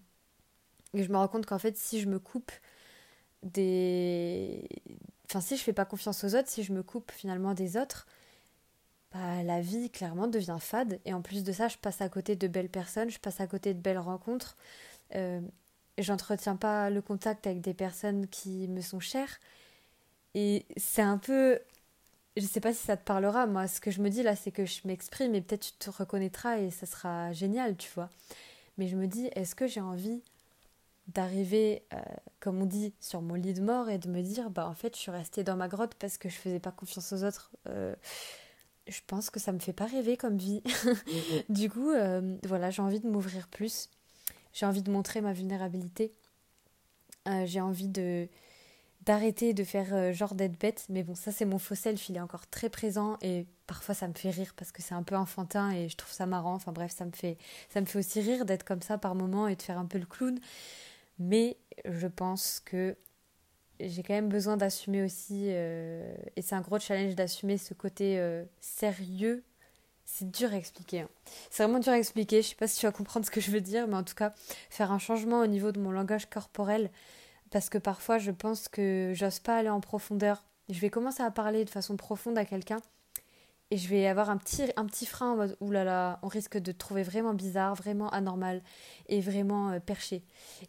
et 0.93 1.05
je 1.05 1.11
me 1.11 1.17
rends 1.17 1.29
compte 1.29 1.47
qu'en 1.47 1.59
fait, 1.59 1.76
si 1.76 2.00
je 2.00 2.09
me 2.09 2.19
coupe 2.19 2.50
des. 3.43 4.69
Enfin, 5.29 5.41
si 5.41 5.57
je 5.57 5.62
fais 5.62 5.73
pas 5.73 5.85
confiance 5.85 6.25
aux 6.25 6.35
autres, 6.35 6.49
si 6.49 6.62
je 6.62 6.73
me 6.73 6.83
coupe 6.83 7.11
finalement 7.12 7.55
des 7.55 7.76
autres, 7.76 8.07
bah, 9.13 9.43
la 9.43 9.61
vie 9.61 9.91
clairement 9.91 10.29
devient 10.29 10.59
fade. 10.61 11.01
Et 11.05 11.15
en 11.15 11.23
plus 11.23 11.45
de 11.45 11.53
ça, 11.53 11.69
je 11.69 11.77
passe 11.79 12.01
à 12.01 12.09
côté 12.09 12.37
de 12.37 12.49
belles 12.49 12.69
personnes, 12.69 13.11
je 13.11 13.19
passe 13.19 13.41
à 13.41 13.47
côté 13.47 13.75
de 13.75 13.81
belles 13.81 13.99
rencontres. 13.99 14.57
Euh, 15.15 15.41
J'entretiens 15.99 16.57
pas 16.57 16.91
le 16.91 17.01
contact 17.03 17.47
avec 17.47 17.63
des 17.63 17.75
personnes 17.75 18.27
qui 18.29 18.69
me 18.69 18.83
sont 18.83 19.01
chères. 19.01 19.41
Et 20.35 20.67
c'est 20.77 21.03
un 21.03 21.19
peu. 21.19 21.59
Je 22.37 22.43
sais 22.45 22.61
pas 22.61 22.73
si 22.75 22.85
ça 22.85 22.97
te 22.97 23.05
parlera. 23.05 23.47
Moi, 23.47 23.67
ce 23.69 23.81
que 23.81 23.91
je 23.91 24.03
me 24.03 24.11
dis 24.11 24.23
là, 24.23 24.37
c'est 24.37 24.53
que 24.53 24.67
je 24.67 24.81
m'exprime 24.87 25.35
et 25.35 25.41
peut-être 25.41 25.63
tu 25.63 25.73
te 25.73 25.91
reconnaîtras 25.91 26.59
et 26.59 26.71
ça 26.71 26.87
sera 26.87 27.33
génial, 27.33 27.77
tu 27.77 27.91
vois. 27.95 28.11
Mais 28.79 28.89
je 28.89 28.97
me 28.97 29.07
dis, 29.07 29.29
est-ce 29.37 29.55
que 29.55 29.67
j'ai 29.67 29.81
envie 29.81 30.23
d'arriver, 31.09 31.85
euh, 31.95 31.99
comme 32.41 32.61
on 32.63 32.67
dit, 32.67 32.93
sur 33.01 33.23
mon 33.23 33.35
lit 33.35 33.55
de 33.55 33.63
mort 33.63 33.89
et 33.91 33.99
de 33.99 34.09
me 34.09 34.23
dire, 34.23 34.51
bah 34.51 34.67
en 34.69 34.75
fait, 34.75 34.95
je 34.97 35.01
suis 35.01 35.11
restée 35.13 35.45
dans 35.45 35.57
ma 35.57 35.69
grotte 35.69 35.95
parce 35.97 36.19
que 36.19 36.29
je 36.29 36.37
faisais 36.37 36.61
pas 36.61 36.73
confiance 36.73 37.13
aux 37.13 37.25
autres. 37.25 37.51
Euh, 37.69 37.95
je 38.87 39.00
pense 39.07 39.31
que 39.31 39.40
ça 39.40 39.52
me 39.52 39.59
fait 39.59 39.73
pas 39.73 39.87
rêver 39.87 40.16
comme 40.16 40.37
vie. 40.37 40.62
du 41.49 41.71
coup, 41.71 41.90
euh, 41.90 42.37
voilà, 42.45 42.71
j'ai 42.71 42.83
envie 42.83 43.00
de 43.00 43.09
m'ouvrir 43.09 43.49
plus. 43.49 43.90
J'ai 44.52 44.66
envie 44.66 44.83
de 44.83 44.90
montrer 44.90 45.21
ma 45.21 45.33
vulnérabilité. 45.33 46.12
Euh, 47.28 47.45
j'ai 47.47 47.61
envie 47.61 47.88
de 47.88 48.28
d'arrêter 49.05 49.55
de 49.55 49.62
faire 49.62 49.95
euh, 49.95 50.12
genre 50.12 50.35
d'être 50.35 50.59
bête. 50.59 50.87
Mais 50.88 51.05
bon, 51.05 51.14
ça 51.14 51.31
c'est 51.31 51.45
mon 51.45 51.59
faux 51.59 51.76
self, 51.76 52.09
il 52.09 52.16
est 52.16 52.21
encore 52.21 52.47
très 52.49 52.69
présent 52.69 53.16
et 53.23 53.47
parfois 53.69 53.95
ça 53.95 54.09
me 54.09 54.14
fait 54.14 54.31
rire 54.31 54.52
parce 54.57 54.73
que 54.73 54.83
c'est 54.83 54.95
un 54.95 55.05
peu 55.05 55.16
enfantin 55.16 55.71
et 55.71 55.88
je 55.88 55.97
trouve 55.97 56.12
ça 56.12 56.26
marrant. 56.26 56.55
Enfin 56.55 56.73
bref, 56.73 56.93
ça 56.93 57.05
me 57.05 57.12
fait, 57.12 57.38
ça 57.71 57.81
me 57.81 57.87
fait 57.87 58.00
aussi 58.00 58.21
rire 58.21 58.45
d'être 58.45 58.64
comme 58.64 58.83
ça 58.83 58.99
par 58.99 59.14
moment 59.14 59.47
et 59.47 59.55
de 59.55 59.62
faire 59.62 59.78
un 59.78 59.87
peu 59.87 59.99
le 59.99 60.07
clown. 60.07 60.38
Mais 61.19 61.57
je 61.85 62.07
pense 62.09 62.61
que 62.64 62.97
j'ai 63.80 64.02
quand 64.02 64.14
même 64.14 64.28
besoin 64.28 64.56
d'assumer 64.56 65.02
aussi, 65.02 65.47
euh, 65.49 66.14
et 66.37 66.42
c'est 66.42 66.54
un 66.54 66.61
gros 66.61 66.78
challenge 66.78 67.14
d'assumer 67.14 67.59
ce 67.59 67.75
côté 67.75 68.18
euh, 68.18 68.45
sérieux. 68.61 69.45
C'est 70.04 70.30
dur 70.30 70.52
à 70.52 70.56
expliquer. 70.56 71.00
Hein. 71.00 71.09
C'est 71.50 71.64
vraiment 71.64 71.80
dur 71.80 71.92
à 71.92 71.99
expliquer. 71.99 72.42
Je 72.42 72.49
sais 72.49 72.54
pas 72.54 72.68
si 72.68 72.78
tu 72.78 72.87
vas 72.87 72.92
comprendre 72.92 73.26
ce 73.26 73.30
que 73.30 73.40
je 73.40 73.50
veux 73.50 73.61
dire, 73.61 73.88
mais 73.88 73.97
en 73.97 74.04
tout 74.04 74.14
cas, 74.14 74.33
faire 74.71 74.92
un 74.92 74.99
changement 74.99 75.40
au 75.40 75.47
niveau 75.47 75.73
de 75.73 75.80
mon 75.80 75.90
langage 75.90 76.30
corporel, 76.30 76.90
parce 77.50 77.68
que 77.68 77.78
parfois 77.78 78.18
je 78.18 78.30
pense 78.30 78.68
que 78.68 79.12
j'ose 79.14 79.40
pas 79.40 79.56
aller 79.59 79.68
en 79.68 79.80
profondeur. 79.80 80.45
Je 80.68 80.80
vais 80.80 80.90
commencer 80.90 81.23
à 81.23 81.30
parler 81.30 81.64
de 81.64 81.71
façon 81.71 81.97
profonde 81.97 82.38
à 82.38 82.45
quelqu'un 82.45 82.80
et 83.71 83.77
je 83.77 83.89
vais 83.89 84.07
avoir 84.07 84.31
un 84.31 84.37
petit, 84.37 84.65
un 84.77 84.87
petit 84.87 85.07
frein 85.07 85.33
en 85.33 85.37
mode 85.37 85.57
oulala, 85.61 86.21
on 86.23 86.29
risque 86.29 86.59
de 86.59 86.73
trouver 86.73 87.03
vraiment 87.03 87.35
bizarre, 87.35 87.75
vraiment 87.75 88.09
anormal 88.11 88.63
et 89.09 89.21
vraiment 89.21 89.71
euh, 89.71 89.81
perché. 89.81 90.23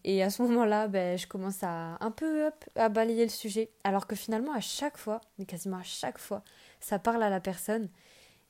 Et 0.03 0.23
à 0.23 0.29
ce 0.29 0.41
moment-là, 0.43 0.87
ben, 0.87 1.17
je 1.17 1.27
commence 1.27 1.63
à 1.63 1.97
un 1.99 2.11
peu 2.11 2.49
à 2.75 2.89
balayer 2.89 3.23
le 3.23 3.29
sujet, 3.29 3.69
alors 3.83 4.07
que 4.07 4.15
finalement, 4.15 4.53
à 4.53 4.61
chaque 4.61 4.97
fois, 4.97 5.21
mais 5.37 5.45
quasiment 5.45 5.77
à 5.77 5.83
chaque 5.83 6.17
fois, 6.17 6.43
ça 6.79 6.97
parle 6.97 7.21
à 7.21 7.29
la 7.29 7.39
personne. 7.39 7.89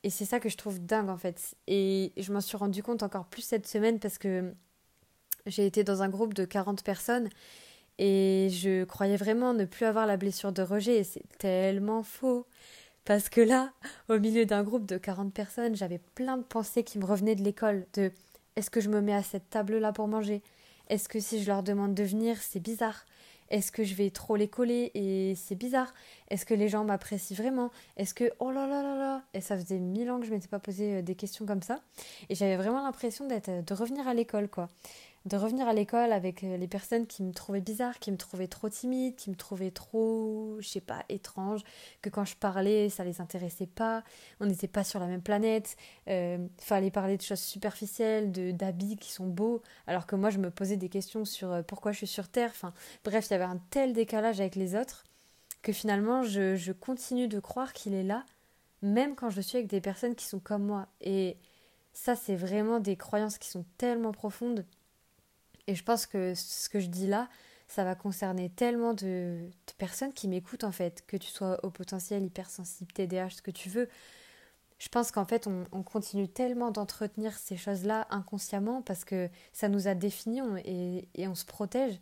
Et 0.03 0.09
c'est 0.09 0.25
ça 0.25 0.39
que 0.39 0.47
je 0.47 0.57
trouve 0.57 0.79
dingue 0.79 1.09
en 1.09 1.17
fait. 1.17 1.55
Et 1.67 2.13
je 2.17 2.31
m'en 2.31 2.41
suis 2.41 2.55
rendu 2.55 2.83
compte 2.83 3.03
encore 3.03 3.25
plus 3.25 3.41
cette 3.41 3.67
semaine 3.67 3.99
parce 3.99 4.17
que 4.17 4.53
j'ai 5.45 5.65
été 5.65 5.83
dans 5.83 6.03
un 6.03 6.09
groupe 6.09 6.33
de 6.33 6.45
40 6.45 6.83
personnes 6.83 7.29
et 7.99 8.49
je 8.51 8.83
croyais 8.83 9.17
vraiment 9.17 9.53
ne 9.53 9.65
plus 9.65 9.85
avoir 9.85 10.05
la 10.05 10.17
blessure 10.17 10.51
de 10.51 10.61
rejet 10.61 10.97
et 10.97 11.03
c'est 11.03 11.23
tellement 11.39 12.03
faux. 12.03 12.45
Parce 13.07 13.29
que 13.29 13.39
là, 13.39 13.71
au 14.09 14.19
milieu 14.19 14.45
d'un 14.45 14.63
groupe 14.63 14.85
de 14.85 14.97
40 14.97 15.33
personnes, 15.33 15.77
j'avais 15.77 16.01
plein 16.13 16.35
de 16.35 16.43
pensées 16.43 16.83
qui 16.83 16.99
me 16.99 17.05
revenaient 17.05 17.35
de 17.35 17.41
l'école, 17.43 17.85
de 17.93 18.11
est-ce 18.57 18.69
que 18.69 18.81
je 18.81 18.89
me 18.89 18.99
mets 18.99 19.13
à 19.13 19.23
cette 19.23 19.49
table-là 19.49 19.93
pour 19.93 20.09
manger? 20.09 20.41
Est-ce 20.89 21.07
que 21.07 21.21
si 21.21 21.41
je 21.41 21.47
leur 21.47 21.63
demande 21.63 21.93
de 21.95 22.03
venir, 22.03 22.35
c'est 22.41 22.59
bizarre? 22.59 23.05
Est-ce 23.49 23.71
que 23.71 23.85
je 23.85 23.95
vais 23.95 24.09
trop 24.09 24.35
les 24.35 24.49
coller 24.49 24.91
et 24.93 25.35
c'est 25.37 25.55
bizarre? 25.55 25.93
Est-ce 26.29 26.45
que 26.45 26.53
les 26.53 26.67
gens 26.67 26.83
m'apprécient 26.83 27.37
vraiment? 27.37 27.71
Est-ce 27.95 28.13
que 28.13 28.29
oh 28.39 28.51
là 28.51 28.67
là 28.67 28.83
là 28.83 28.97
là! 28.97 29.21
Et 29.33 29.39
ça 29.39 29.57
faisait 29.57 29.79
mille 29.79 30.11
ans 30.11 30.19
que 30.19 30.25
je 30.25 30.31
m'étais 30.31 30.49
pas 30.49 30.59
posé 30.59 30.95
euh, 30.95 31.01
des 31.01 31.15
questions 31.15 31.45
comme 31.45 31.61
ça, 31.61 31.79
et 32.27 32.35
j'avais 32.35 32.57
vraiment 32.57 32.83
l'impression 32.83 33.25
d'être 33.25 33.63
de 33.63 33.73
revenir 33.73 34.05
à 34.05 34.13
l'école 34.13 34.49
quoi 34.49 34.67
de 35.27 35.37
revenir 35.37 35.67
à 35.67 35.73
l'école 35.73 36.11
avec 36.11 36.43
euh, 36.43 36.57
les 36.57 36.67
personnes 36.67 37.05
qui 37.05 37.21
me 37.21 37.33
trouvaient 37.33 37.61
bizarre, 37.61 37.99
qui 37.99 38.11
me 38.11 38.17
trouvaient 38.17 38.47
trop 38.47 38.69
timide, 38.69 39.15
qui 39.15 39.29
me 39.29 39.35
trouvaient 39.35 39.71
trop, 39.71 40.55
je 40.59 40.67
sais 40.67 40.81
pas, 40.81 41.03
étrange, 41.09 41.61
que 42.01 42.09
quand 42.09 42.25
je 42.25 42.35
parlais, 42.35 42.89
ça 42.89 43.03
les 43.03 43.21
intéressait 43.21 43.67
pas, 43.67 44.03
on 44.39 44.45
n'était 44.45 44.67
pas 44.67 44.83
sur 44.83 44.99
la 44.99 45.07
même 45.07 45.21
planète, 45.21 45.75
euh, 46.07 46.37
fallait 46.57 46.91
parler 46.91 47.17
de 47.17 47.21
choses 47.21 47.39
superficielles, 47.39 48.31
de 48.31 48.51
d'habits 48.51 48.97
qui 48.97 49.11
sont 49.11 49.27
beaux, 49.27 49.61
alors 49.85 50.07
que 50.07 50.15
moi 50.15 50.29
je 50.29 50.37
me 50.37 50.49
posais 50.49 50.77
des 50.77 50.89
questions 50.89 51.25
sur 51.25 51.51
euh, 51.51 51.61
pourquoi 51.61 51.91
je 51.91 51.97
suis 51.97 52.07
sur 52.07 52.29
Terre, 52.29 52.51
enfin 52.51 52.73
bref, 53.03 53.27
il 53.29 53.33
y 53.33 53.35
avait 53.35 53.43
un 53.43 53.59
tel 53.69 53.93
décalage 53.93 54.39
avec 54.39 54.55
les 54.55 54.75
autres 54.75 55.03
que 55.61 55.73
finalement 55.73 56.23
je, 56.23 56.55
je 56.55 56.71
continue 56.71 57.27
de 57.27 57.39
croire 57.39 57.73
qu'il 57.73 57.93
est 57.93 58.03
là, 58.03 58.23
même 58.81 59.15
quand 59.15 59.29
je 59.29 59.41
suis 59.41 59.57
avec 59.57 59.69
des 59.69 59.81
personnes 59.81 60.15
qui 60.15 60.25
sont 60.25 60.39
comme 60.39 60.63
moi. 60.63 60.87
Et 61.01 61.37
ça, 61.97 62.15
c'est 62.15 62.35
vraiment 62.35 62.79
des 62.79 62.95
croyances 62.95 63.39
qui 63.39 63.49
sont 63.49 63.65
tellement 63.79 64.11
profondes 64.11 64.65
et 65.67 65.75
je 65.75 65.83
pense 65.83 66.05
que 66.05 66.33
ce 66.35 66.69
que 66.69 66.79
je 66.79 66.87
dis 66.87 67.07
là, 67.07 67.29
ça 67.67 67.83
va 67.83 67.95
concerner 67.95 68.49
tellement 68.49 68.93
de, 68.93 69.49
personnes 69.77 70.13
qui 70.13 70.27
m'écoutent 70.27 70.63
en 70.63 70.71
fait, 70.71 71.03
que 71.05 71.17
tu 71.17 71.29
sois 71.29 71.63
au 71.63 71.69
potentiel 71.69 72.23
hypersensible, 72.23 72.91
TDAH, 72.93 73.31
ce 73.31 73.41
que 73.41 73.51
tu 73.51 73.69
veux. 73.69 73.89
Je 74.79 74.89
pense 74.89 75.11
qu'en 75.11 75.25
fait, 75.25 75.47
on, 75.47 75.83
continue 75.83 76.29
tellement 76.29 76.71
d'entretenir 76.71 77.35
ces 77.37 77.57
choses-là 77.57 78.07
inconsciemment 78.11 78.81
parce 78.83 79.03
que 79.05 79.29
ça 79.51 79.69
nous 79.69 79.87
a 79.87 79.95
définis 79.95 80.39
et, 80.63 81.07
et 81.15 81.27
on 81.27 81.35
se 81.35 81.45
protège. 81.45 81.99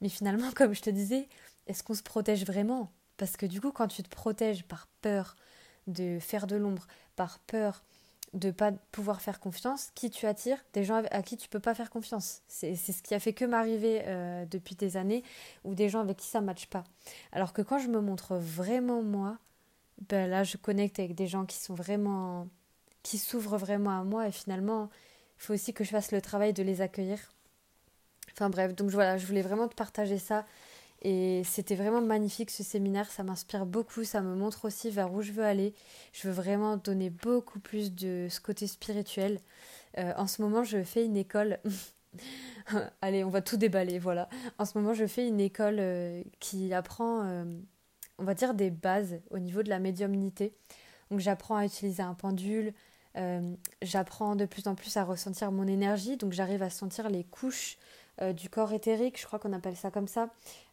Mais 0.00 0.08
finalement, 0.08 0.50
comme 0.56 0.74
je 0.74 0.82
te 0.82 0.90
disais, 0.90 1.28
est-ce 1.66 1.82
qu'on 1.82 1.94
se 1.94 2.02
protège 2.02 2.44
vraiment? 2.46 2.92
Parce 3.16 3.36
que 3.36 3.46
du 3.46 3.60
coup, 3.60 3.72
quand 3.72 3.88
tu 3.88 4.02
te 4.02 4.08
protèges 4.08 4.64
par 4.64 4.86
peur 5.02 5.36
de 5.88 6.18
faire 6.20 6.46
de 6.46 6.56
l'ombre, 6.56 6.86
par 7.16 7.40
peur 7.40 7.84
de 8.34 8.50
pas 8.50 8.72
pouvoir 8.92 9.20
faire 9.20 9.40
confiance, 9.40 9.90
qui 9.94 10.08
tu 10.10 10.26
attires 10.26 10.58
Des 10.72 10.84
gens 10.84 11.02
à 11.10 11.22
qui 11.22 11.36
tu 11.36 11.48
peux 11.48 11.60
pas 11.60 11.74
faire 11.74 11.90
confiance. 11.90 12.42
C'est 12.48 12.74
ce 12.74 13.02
qui 13.02 13.14
a 13.14 13.20
fait 13.20 13.34
que 13.34 13.44
m'arriver 13.44 14.02
euh, 14.06 14.46
depuis 14.46 14.74
des 14.74 14.96
années, 14.96 15.22
ou 15.64 15.74
des 15.74 15.88
gens 15.88 16.00
avec 16.00 16.16
qui 16.16 16.26
ça 16.26 16.40
matche 16.40 16.66
pas. 16.66 16.84
Alors 17.32 17.52
que 17.52 17.62
quand 17.62 17.78
je 17.78 17.88
me 17.88 18.00
montre 18.00 18.36
vraiment 18.36 19.02
moi, 19.02 19.38
ben 20.08 20.28
là 20.28 20.44
je 20.44 20.56
connecte 20.56 20.98
avec 20.98 21.14
des 21.14 21.26
gens 21.26 21.44
qui 21.44 21.58
sont 21.58 21.74
vraiment, 21.74 22.48
qui 23.02 23.18
s'ouvrent 23.18 23.58
vraiment 23.58 24.00
à 24.00 24.04
moi, 24.04 24.26
et 24.28 24.32
finalement, 24.32 24.88
il 25.38 25.42
faut 25.42 25.54
aussi 25.54 25.74
que 25.74 25.84
je 25.84 25.90
fasse 25.90 26.12
le 26.12 26.22
travail 26.22 26.54
de 26.54 26.62
les 26.62 26.80
accueillir. 26.80 27.18
Enfin 28.32 28.48
bref, 28.48 28.74
donc 28.74 28.90
voilà, 28.90 29.18
je 29.18 29.26
voulais 29.26 29.42
vraiment 29.42 29.68
te 29.68 29.74
partager 29.74 30.18
ça. 30.18 30.46
Et 31.04 31.42
c'était 31.44 31.74
vraiment 31.74 32.00
magnifique 32.00 32.50
ce 32.50 32.62
séminaire, 32.62 33.10
ça 33.10 33.24
m'inspire 33.24 33.66
beaucoup, 33.66 34.04
ça 34.04 34.20
me 34.20 34.36
montre 34.36 34.66
aussi 34.66 34.88
vers 34.88 35.12
où 35.12 35.20
je 35.20 35.32
veux 35.32 35.44
aller. 35.44 35.74
Je 36.12 36.28
veux 36.28 36.32
vraiment 36.32 36.76
donner 36.76 37.10
beaucoup 37.10 37.58
plus 37.58 37.92
de 37.92 38.28
ce 38.30 38.40
côté 38.40 38.68
spirituel. 38.68 39.40
Euh, 39.98 40.12
en 40.16 40.28
ce 40.28 40.42
moment, 40.42 40.62
je 40.62 40.84
fais 40.84 41.04
une 41.04 41.16
école. 41.16 41.58
Allez, 43.02 43.24
on 43.24 43.30
va 43.30 43.42
tout 43.42 43.56
déballer, 43.56 43.98
voilà. 43.98 44.28
En 44.58 44.64
ce 44.64 44.78
moment, 44.78 44.94
je 44.94 45.06
fais 45.08 45.26
une 45.26 45.40
école 45.40 45.78
euh, 45.80 46.22
qui 46.38 46.72
apprend, 46.72 47.24
euh, 47.24 47.44
on 48.18 48.24
va 48.24 48.34
dire, 48.34 48.54
des 48.54 48.70
bases 48.70 49.20
au 49.30 49.40
niveau 49.40 49.64
de 49.64 49.70
la 49.70 49.80
médiumnité. 49.80 50.54
Donc 51.10 51.18
j'apprends 51.18 51.56
à 51.56 51.66
utiliser 51.66 52.02
un 52.02 52.14
pendule, 52.14 52.72
j'apprends 53.82 54.34
de 54.34 54.46
plus 54.46 54.66
en 54.66 54.74
plus 54.74 54.96
à 54.96 55.04
ressentir 55.04 55.52
mon 55.52 55.66
énergie, 55.66 56.16
donc 56.16 56.32
j'arrive 56.32 56.62
à 56.62 56.70
sentir 56.70 57.10
les 57.10 57.24
couches 57.24 57.76
euh, 58.20 58.32
du 58.32 58.50
corps 58.50 58.72
éthérique, 58.72 59.18
je 59.18 59.26
crois 59.26 59.38
qu'on 59.38 59.52
appelle 59.54 59.76
ça 59.76 59.90
comme 59.90 60.08
ça, 60.08 60.28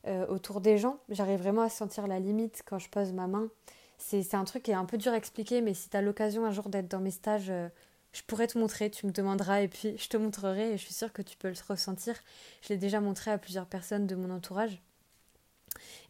euh, 0.07 0.27
autour 0.27 0.59
des 0.59 0.77
gens. 0.77 0.99
J'arrive 1.09 1.39
vraiment 1.39 1.61
à 1.61 1.69
sentir 1.69 2.05
la 2.05 2.19
limite 2.19 2.63
quand 2.65 2.79
je 2.79 2.89
pose 2.89 3.13
ma 3.13 3.27
main. 3.27 3.49
C'est 3.97 4.33
un 4.33 4.43
truc 4.43 4.63
qui 4.63 4.71
est 4.71 4.75
un 4.75 4.85
peu 4.85 4.97
dur 4.97 5.11
à 5.13 5.17
expliquer, 5.17 5.61
mais 5.61 5.73
si 5.73 5.89
tu 5.89 5.97
as 5.97 6.01
l'occasion 6.01 6.45
un 6.45 6.51
jour 6.51 6.69
d'être 6.69 6.89
dans 6.89 6.99
mes 6.99 7.11
stages, 7.11 7.49
euh, 7.49 7.69
je 8.11 8.21
pourrais 8.23 8.47
te 8.47 8.57
montrer, 8.57 8.89
tu 8.89 9.05
me 9.05 9.11
demanderas 9.11 9.61
et 9.61 9.67
puis 9.67 9.97
je 9.97 10.09
te 10.09 10.17
montrerai 10.17 10.73
et 10.73 10.77
je 10.77 10.83
suis 10.83 10.93
sûre 10.93 11.13
que 11.13 11.21
tu 11.21 11.37
peux 11.37 11.47
le 11.47 11.55
ressentir. 11.67 12.15
Je 12.61 12.69
l'ai 12.69 12.77
déjà 12.77 12.99
montré 12.99 13.31
à 13.31 13.37
plusieurs 13.37 13.65
personnes 13.67 14.05
de 14.05 14.15
mon 14.15 14.29
entourage. 14.31 14.81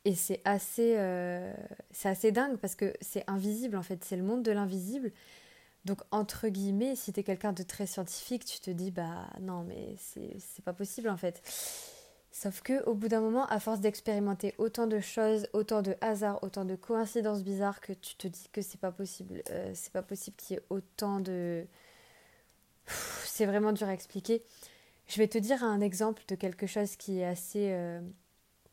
Et 0.06 0.16
c'est 0.16 0.42
assez, 0.46 0.96
c'est 1.92 2.10
assez 2.10 2.32
dingue 2.32 2.58
parce 2.58 2.76
que 2.76 2.94
c'est 3.02 3.24
invisible 3.28 3.76
en 3.76 3.84
fait, 3.84 4.04
c'est 4.04 4.16
le 4.16 4.24
monde 4.24 4.42
de 4.42 4.52
l'invisible. 4.52 5.12
Donc, 5.86 6.02
entre 6.12 6.50
guillemets, 6.50 6.96
si 6.96 7.14
tu 7.14 7.22
es 7.22 7.24
quelqu'un 7.24 7.54
de 7.54 7.64
très 7.64 7.88
scientifique, 7.88 8.46
tu 8.46 8.60
te 8.60 8.70
dis, 8.70 8.92
bah 8.92 9.28
non, 9.40 9.64
mais 9.64 9.96
c'est 9.98 10.64
pas 10.64 10.74
possible 10.74 11.10
en 11.10 11.18
fait. 11.18 11.42
Sauf 12.32 12.62
que 12.62 12.84
au 12.86 12.94
bout 12.94 13.08
d'un 13.08 13.22
moment, 13.22 13.46
à 13.48 13.60
force 13.60 13.80
d'expérimenter 13.80 14.54
autant 14.60 14.88
de 14.88 15.00
choses, 15.00 15.48
autant 15.54 15.82
de 15.82 15.96
hasards, 16.02 16.44
autant 16.44 16.64
de 16.64 16.76
coïncidences 16.76 17.44
bizarres, 17.44 17.82
que 17.82 17.94
tu 17.94 18.16
te 18.16 18.28
dis 18.28 18.50
que 18.52 18.62
c'est 18.62 18.80
pas 18.80 18.92
possible. 18.92 19.42
Euh, 19.50 19.72
c'est 19.74 19.92
pas 19.92 20.04
possible 20.04 20.38
qu'il 20.38 20.56
y 20.56 20.60
ait 20.60 20.64
autant 20.70 21.20
de. 21.20 21.66
C'est 23.26 23.46
vraiment 23.46 23.72
dur 23.72 23.88
à 23.88 23.94
expliquer. 23.94 24.44
Je 25.08 25.18
vais 25.18 25.28
te 25.28 25.38
dire 25.38 25.64
un 25.64 25.82
exemple 25.82 26.24
de 26.28 26.36
quelque 26.36 26.68
chose 26.68 26.96
qui 26.98 27.20
est 27.20 27.26
assez 27.26 27.72
euh, 27.72 28.00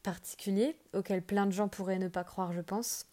particulier, 0.03 0.77
auquel 0.93 1.23
plein 1.23 1.47
de 1.47 1.53
gens 1.53 1.69
pourraient 1.69 1.99
ne 1.99 2.09
pas 2.09 2.25
croire, 2.25 2.53
je 2.53 2.61
pense 2.61 3.07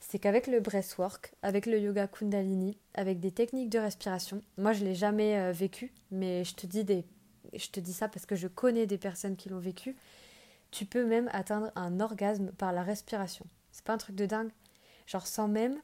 c'est 0.00 0.18
qu'avec 0.18 0.46
le 0.46 0.60
breathwork, 0.60 1.34
avec 1.42 1.66
le 1.66 1.78
yoga 1.78 2.06
kundalini, 2.06 2.78
avec 2.94 3.20
des 3.20 3.32
techniques 3.32 3.70
de 3.70 3.78
respiration, 3.78 4.40
moi 4.56 4.72
je 4.72 4.84
l'ai 4.84 4.94
jamais 4.94 5.38
euh, 5.38 5.52
vécu, 5.52 5.92
mais 6.10 6.44
je 6.44 6.54
te 6.54 6.66
dis 6.66 6.84
des 6.84 7.04
ça 7.92 8.08
parce 8.08 8.26
que 8.26 8.36
je 8.36 8.48
connais 8.48 8.86
des 8.86 8.98
personnes 8.98 9.36
qui 9.36 9.48
l'ont 9.48 9.58
vécu, 9.58 9.96
tu 10.70 10.84
peux 10.84 11.04
même 11.04 11.28
atteindre 11.32 11.70
un 11.74 12.00
orgasme 12.00 12.52
par 12.52 12.72
la 12.72 12.82
respiration. 12.82 13.46
C'est 13.72 13.84
pas 13.84 13.92
un 13.92 13.98
truc 13.98 14.16
de 14.16 14.26
dingue? 14.26 14.50
Genre 15.06 15.26
sans 15.26 15.48
même 15.48 15.80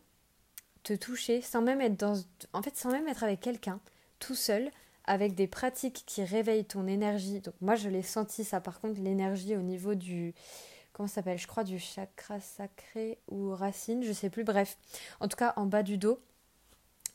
te 0.83 0.93
toucher, 0.95 1.41
sans 1.43 1.63
même 1.63 1.81
être 1.81 1.99
dans 1.99 2.21
en 2.53 2.63
fait 2.63 2.77
sans 2.77 2.91
même 2.91 3.09
être 3.09 3.23
avec 3.23 3.41
quelqu'un, 3.41 3.81
tout 4.19 4.35
seul 4.35 4.71
avec 5.05 5.35
des 5.35 5.47
pratiques 5.47 6.05
qui 6.07 6.25
réveillent 6.25 6.65
ton 6.65 6.87
énergie. 6.87 7.41
Donc 7.41 7.55
moi 7.61 7.75
je 7.75 7.89
l'ai 7.89 8.03
senti 8.03 8.45
ça 8.45 8.61
par 8.61 8.81
contre 8.81 9.01
l'énergie 9.01 9.57
au 9.57 9.63
niveau 9.63 9.95
du 9.95 10.35
comment 10.93 11.07
ça 11.07 11.17
s'appelle? 11.17 11.39
Je 11.39 11.47
crois 11.47 11.65
du 11.65 11.79
chakra 11.79 12.41
sacré 12.41 13.19
ou 13.29 13.51
racine, 13.55 14.03
je 14.03 14.13
sais 14.13 14.31
plus. 14.31 14.45
Bref, 14.45 14.79
en 15.21 15.29
tout 15.29 15.37
cas 15.37 15.53
en 15.57 15.67
bas 15.67 15.83
du 15.83 15.99
dos. 15.99 16.21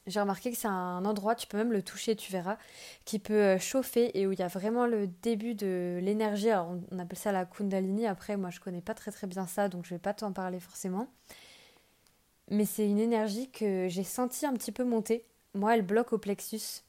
J'ai 0.08 0.22
remarqué 0.22 0.52
que 0.52 0.58
c'est 0.58 0.70
un 0.70 1.04
endroit, 1.04 1.36
tu 1.36 1.48
peux 1.48 1.58
même 1.58 1.74
le 1.74 1.84
toucher, 1.84 2.16
tu 2.16 2.32
verras, 2.32 2.58
qui 3.04 3.20
peut 3.20 3.34
euh, 3.34 3.60
chauffer 3.60 4.18
et 4.18 4.26
où 4.26 4.32
il 4.32 4.40
y 4.40 4.42
a 4.42 4.48
vraiment 4.48 4.88
le 4.88 5.08
début 5.08 5.54
de 5.54 6.00
l'énergie. 6.02 6.50
Alors 6.50 6.78
on 6.92 7.00
appelle 7.00 7.18
ça 7.18 7.34
la 7.34 7.46
Kundalini. 7.46 8.08
Après, 8.08 8.38
moi 8.38 8.50
je 8.50 8.62
connais 8.62 8.82
pas 8.82 8.94
très 8.94 9.12
très 9.12 9.28
bien 9.28 9.48
ça, 9.48 9.68
donc 9.68 9.86
je 9.86 9.90
vais 9.90 10.00
pas 10.00 10.14
t'en 10.14 10.32
parler 10.32 10.62
forcément. 10.62 11.10
Mais 12.50 12.66
c'est 12.66 12.88
une 12.88 13.00
énergie 13.00 13.50
que 13.50 13.88
j'ai 13.90 14.04
senti 14.04 14.46
un 14.46 14.54
petit 14.54 14.72
peu 14.72 14.84
monter. 14.84 15.26
Moi, 15.54 15.76
elle 15.76 15.82
bloque 15.82 16.14
au 16.14 16.18
plexus, 16.18 16.84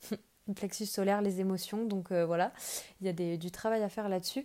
le 0.47 0.55
plexus 0.55 0.87
solaire, 0.87 1.21
les 1.23 1.41
émotions. 1.41 1.85
Donc 1.85 2.13
euh, 2.13 2.25
voilà, 2.25 2.53
il 3.01 3.07
y 3.07 3.11
a 3.11 3.37
du 3.37 3.51
travail 3.51 3.83
à 3.83 3.89
faire 3.89 4.09
là-dessus. 4.09 4.45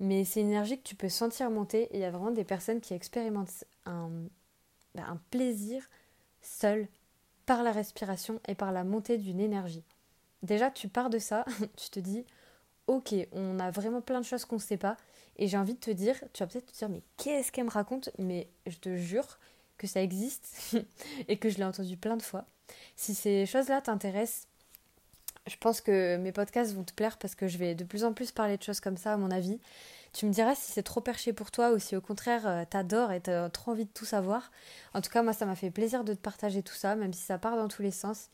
Mais 0.00 0.24
c'est 0.24 0.40
une 0.40 0.48
énergie 0.48 0.78
que 0.78 0.88
tu 0.88 0.94
peux 0.94 1.10
sentir 1.10 1.50
monter 1.50 1.82
et 1.92 1.98
il 1.98 2.00
y 2.00 2.04
a 2.04 2.10
vraiment 2.10 2.30
des 2.30 2.44
personnes 2.44 2.80
qui 2.80 2.94
expérimentent 2.94 3.64
un, 3.84 4.10
bah, 4.94 5.04
un 5.06 5.20
plaisir 5.30 5.88
seul 6.42 6.88
par 7.46 7.62
la 7.62 7.70
respiration 7.70 8.40
et 8.48 8.54
par 8.54 8.72
la 8.72 8.82
montée 8.82 9.18
d'une 9.18 9.40
énergie. 9.40 9.84
Déjà, 10.42 10.70
tu 10.70 10.88
pars 10.88 11.10
de 11.10 11.18
ça, 11.18 11.44
tu 11.76 11.90
te 11.90 12.00
dis, 12.00 12.24
ok, 12.86 13.14
on 13.32 13.58
a 13.58 13.70
vraiment 13.70 14.00
plein 14.00 14.20
de 14.20 14.24
choses 14.24 14.44
qu'on 14.44 14.56
ne 14.56 14.60
sait 14.60 14.78
pas, 14.78 14.96
et 15.36 15.48
j'ai 15.48 15.58
envie 15.58 15.74
de 15.74 15.80
te 15.80 15.90
dire, 15.90 16.16
tu 16.32 16.42
vas 16.42 16.46
peut-être 16.46 16.72
te 16.72 16.76
dire, 16.76 16.88
mais 16.88 17.02
qu'est-ce 17.16 17.52
qu'elle 17.52 17.64
me 17.64 17.70
raconte? 17.70 18.10
Mais 18.18 18.48
je 18.66 18.76
te 18.76 18.96
jure 18.96 19.38
que 19.78 19.86
ça 19.86 20.02
existe 20.02 20.76
et 21.28 21.38
que 21.38 21.48
je 21.48 21.58
l'ai 21.58 21.64
entendu 21.64 21.96
plein 21.96 22.16
de 22.16 22.22
fois. 22.22 22.46
Si 22.96 23.14
ces 23.14 23.46
choses-là 23.46 23.80
t'intéressent, 23.80 24.46
je 25.46 25.56
pense 25.56 25.80
que 25.80 26.16
mes 26.16 26.32
podcasts 26.32 26.74
vont 26.74 26.84
te 26.84 26.92
plaire 26.92 27.18
parce 27.18 27.34
que 27.34 27.48
je 27.48 27.58
vais 27.58 27.74
de 27.74 27.84
plus 27.84 28.04
en 28.04 28.12
plus 28.12 28.30
parler 28.30 28.56
de 28.56 28.62
choses 28.62 28.80
comme 28.80 28.96
ça, 28.96 29.14
à 29.14 29.16
mon 29.16 29.30
avis. 29.30 29.58
Tu 30.12 30.26
me 30.26 30.32
diras 30.32 30.54
si 30.54 30.72
c'est 30.72 30.82
trop 30.82 31.00
perché 31.00 31.32
pour 31.32 31.50
toi 31.50 31.70
ou 31.70 31.78
si 31.78 31.94
au 31.94 32.00
contraire 32.00 32.46
euh, 32.46 32.64
t'adores 32.68 33.12
et 33.12 33.20
t'as 33.20 33.48
trop 33.48 33.70
envie 33.70 33.84
de 33.84 33.90
tout 33.90 34.04
savoir. 34.04 34.50
En 34.92 35.00
tout 35.00 35.10
cas, 35.10 35.22
moi, 35.22 35.32
ça 35.32 35.46
m'a 35.46 35.54
fait 35.54 35.70
plaisir 35.70 36.02
de 36.04 36.14
te 36.14 36.18
partager 36.20 36.62
tout 36.62 36.74
ça, 36.74 36.96
même 36.96 37.12
si 37.12 37.22
ça 37.22 37.38
part 37.38 37.56
dans 37.56 37.68
tous 37.68 37.82
les 37.82 37.92
sens. 37.92 38.28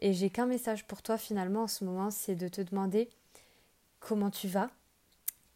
Et 0.00 0.12
j'ai 0.14 0.30
qu'un 0.30 0.46
message 0.46 0.86
pour 0.86 1.02
toi 1.02 1.18
finalement 1.18 1.64
en 1.64 1.68
ce 1.68 1.84
moment, 1.84 2.10
c'est 2.10 2.34
de 2.34 2.48
te 2.48 2.62
demander 2.62 3.10
comment 4.00 4.30
tu 4.30 4.48
vas. 4.48 4.70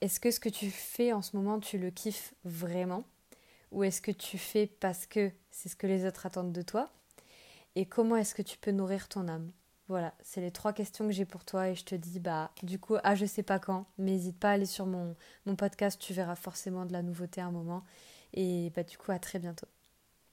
Est-ce 0.03 0.21
que 0.21 0.31
ce 0.31 0.41
que 0.41 0.49
tu 0.49 0.71
fais 0.71 1.12
en 1.12 1.23
ce 1.23 1.37
moment, 1.37 1.59
tu 1.59 1.79
le 1.79 1.91
kiffes 1.91 2.35
vraiment? 2.45 3.05
Ou 3.71 3.85
est-ce 3.85 4.03
que 4.03 4.11
tu 4.11 4.37
fais 4.37 4.67
parce 4.67 5.07
que 5.07 5.31
c'est 5.51 5.69
ce 5.69 5.77
que 5.77 5.87
les 5.87 6.05
autres 6.05 6.27
attendent 6.27 6.53
de 6.53 6.62
toi? 6.62 6.91
Et 7.77 7.87
comment 7.87 8.17
est-ce 8.17 8.35
que 8.35 8.43
tu 8.43 8.59
peux 8.59 8.73
nourrir 8.73 9.09
ton 9.09 9.29
âme? 9.29 9.51
Voilà, 9.92 10.14
c'est 10.22 10.40
les 10.40 10.50
trois 10.50 10.72
questions 10.72 11.07
que 11.07 11.12
j'ai 11.12 11.26
pour 11.26 11.44
toi 11.44 11.68
et 11.68 11.74
je 11.74 11.85
te 11.85 11.94
dis, 11.94 12.18
bah, 12.18 12.50
du 12.62 12.78
coup, 12.78 12.96
ah, 13.05 13.14
je 13.14 13.26
sais 13.26 13.42
pas 13.42 13.59
quand, 13.59 13.87
mais 13.98 14.12
n'hésite 14.12 14.38
pas 14.38 14.50
à 14.50 14.52
aller 14.52 14.66
sur 14.66 14.87
mon, 14.87 15.14
mon 15.46 15.55
podcast, 15.55 16.00
tu 16.00 16.14
verras 16.14 16.35
forcément 16.35 16.87
de 16.87 16.92
la 16.92 17.02
nouveauté 17.02 17.42
à 17.42 17.46
un 17.46 17.50
moment. 17.52 17.85
Et 18.35 18.72
bah, 18.74 18.85
du 18.85 18.96
coup, 18.98 19.12
à 19.12 19.18
très 19.18 19.38
bientôt. 19.38 19.66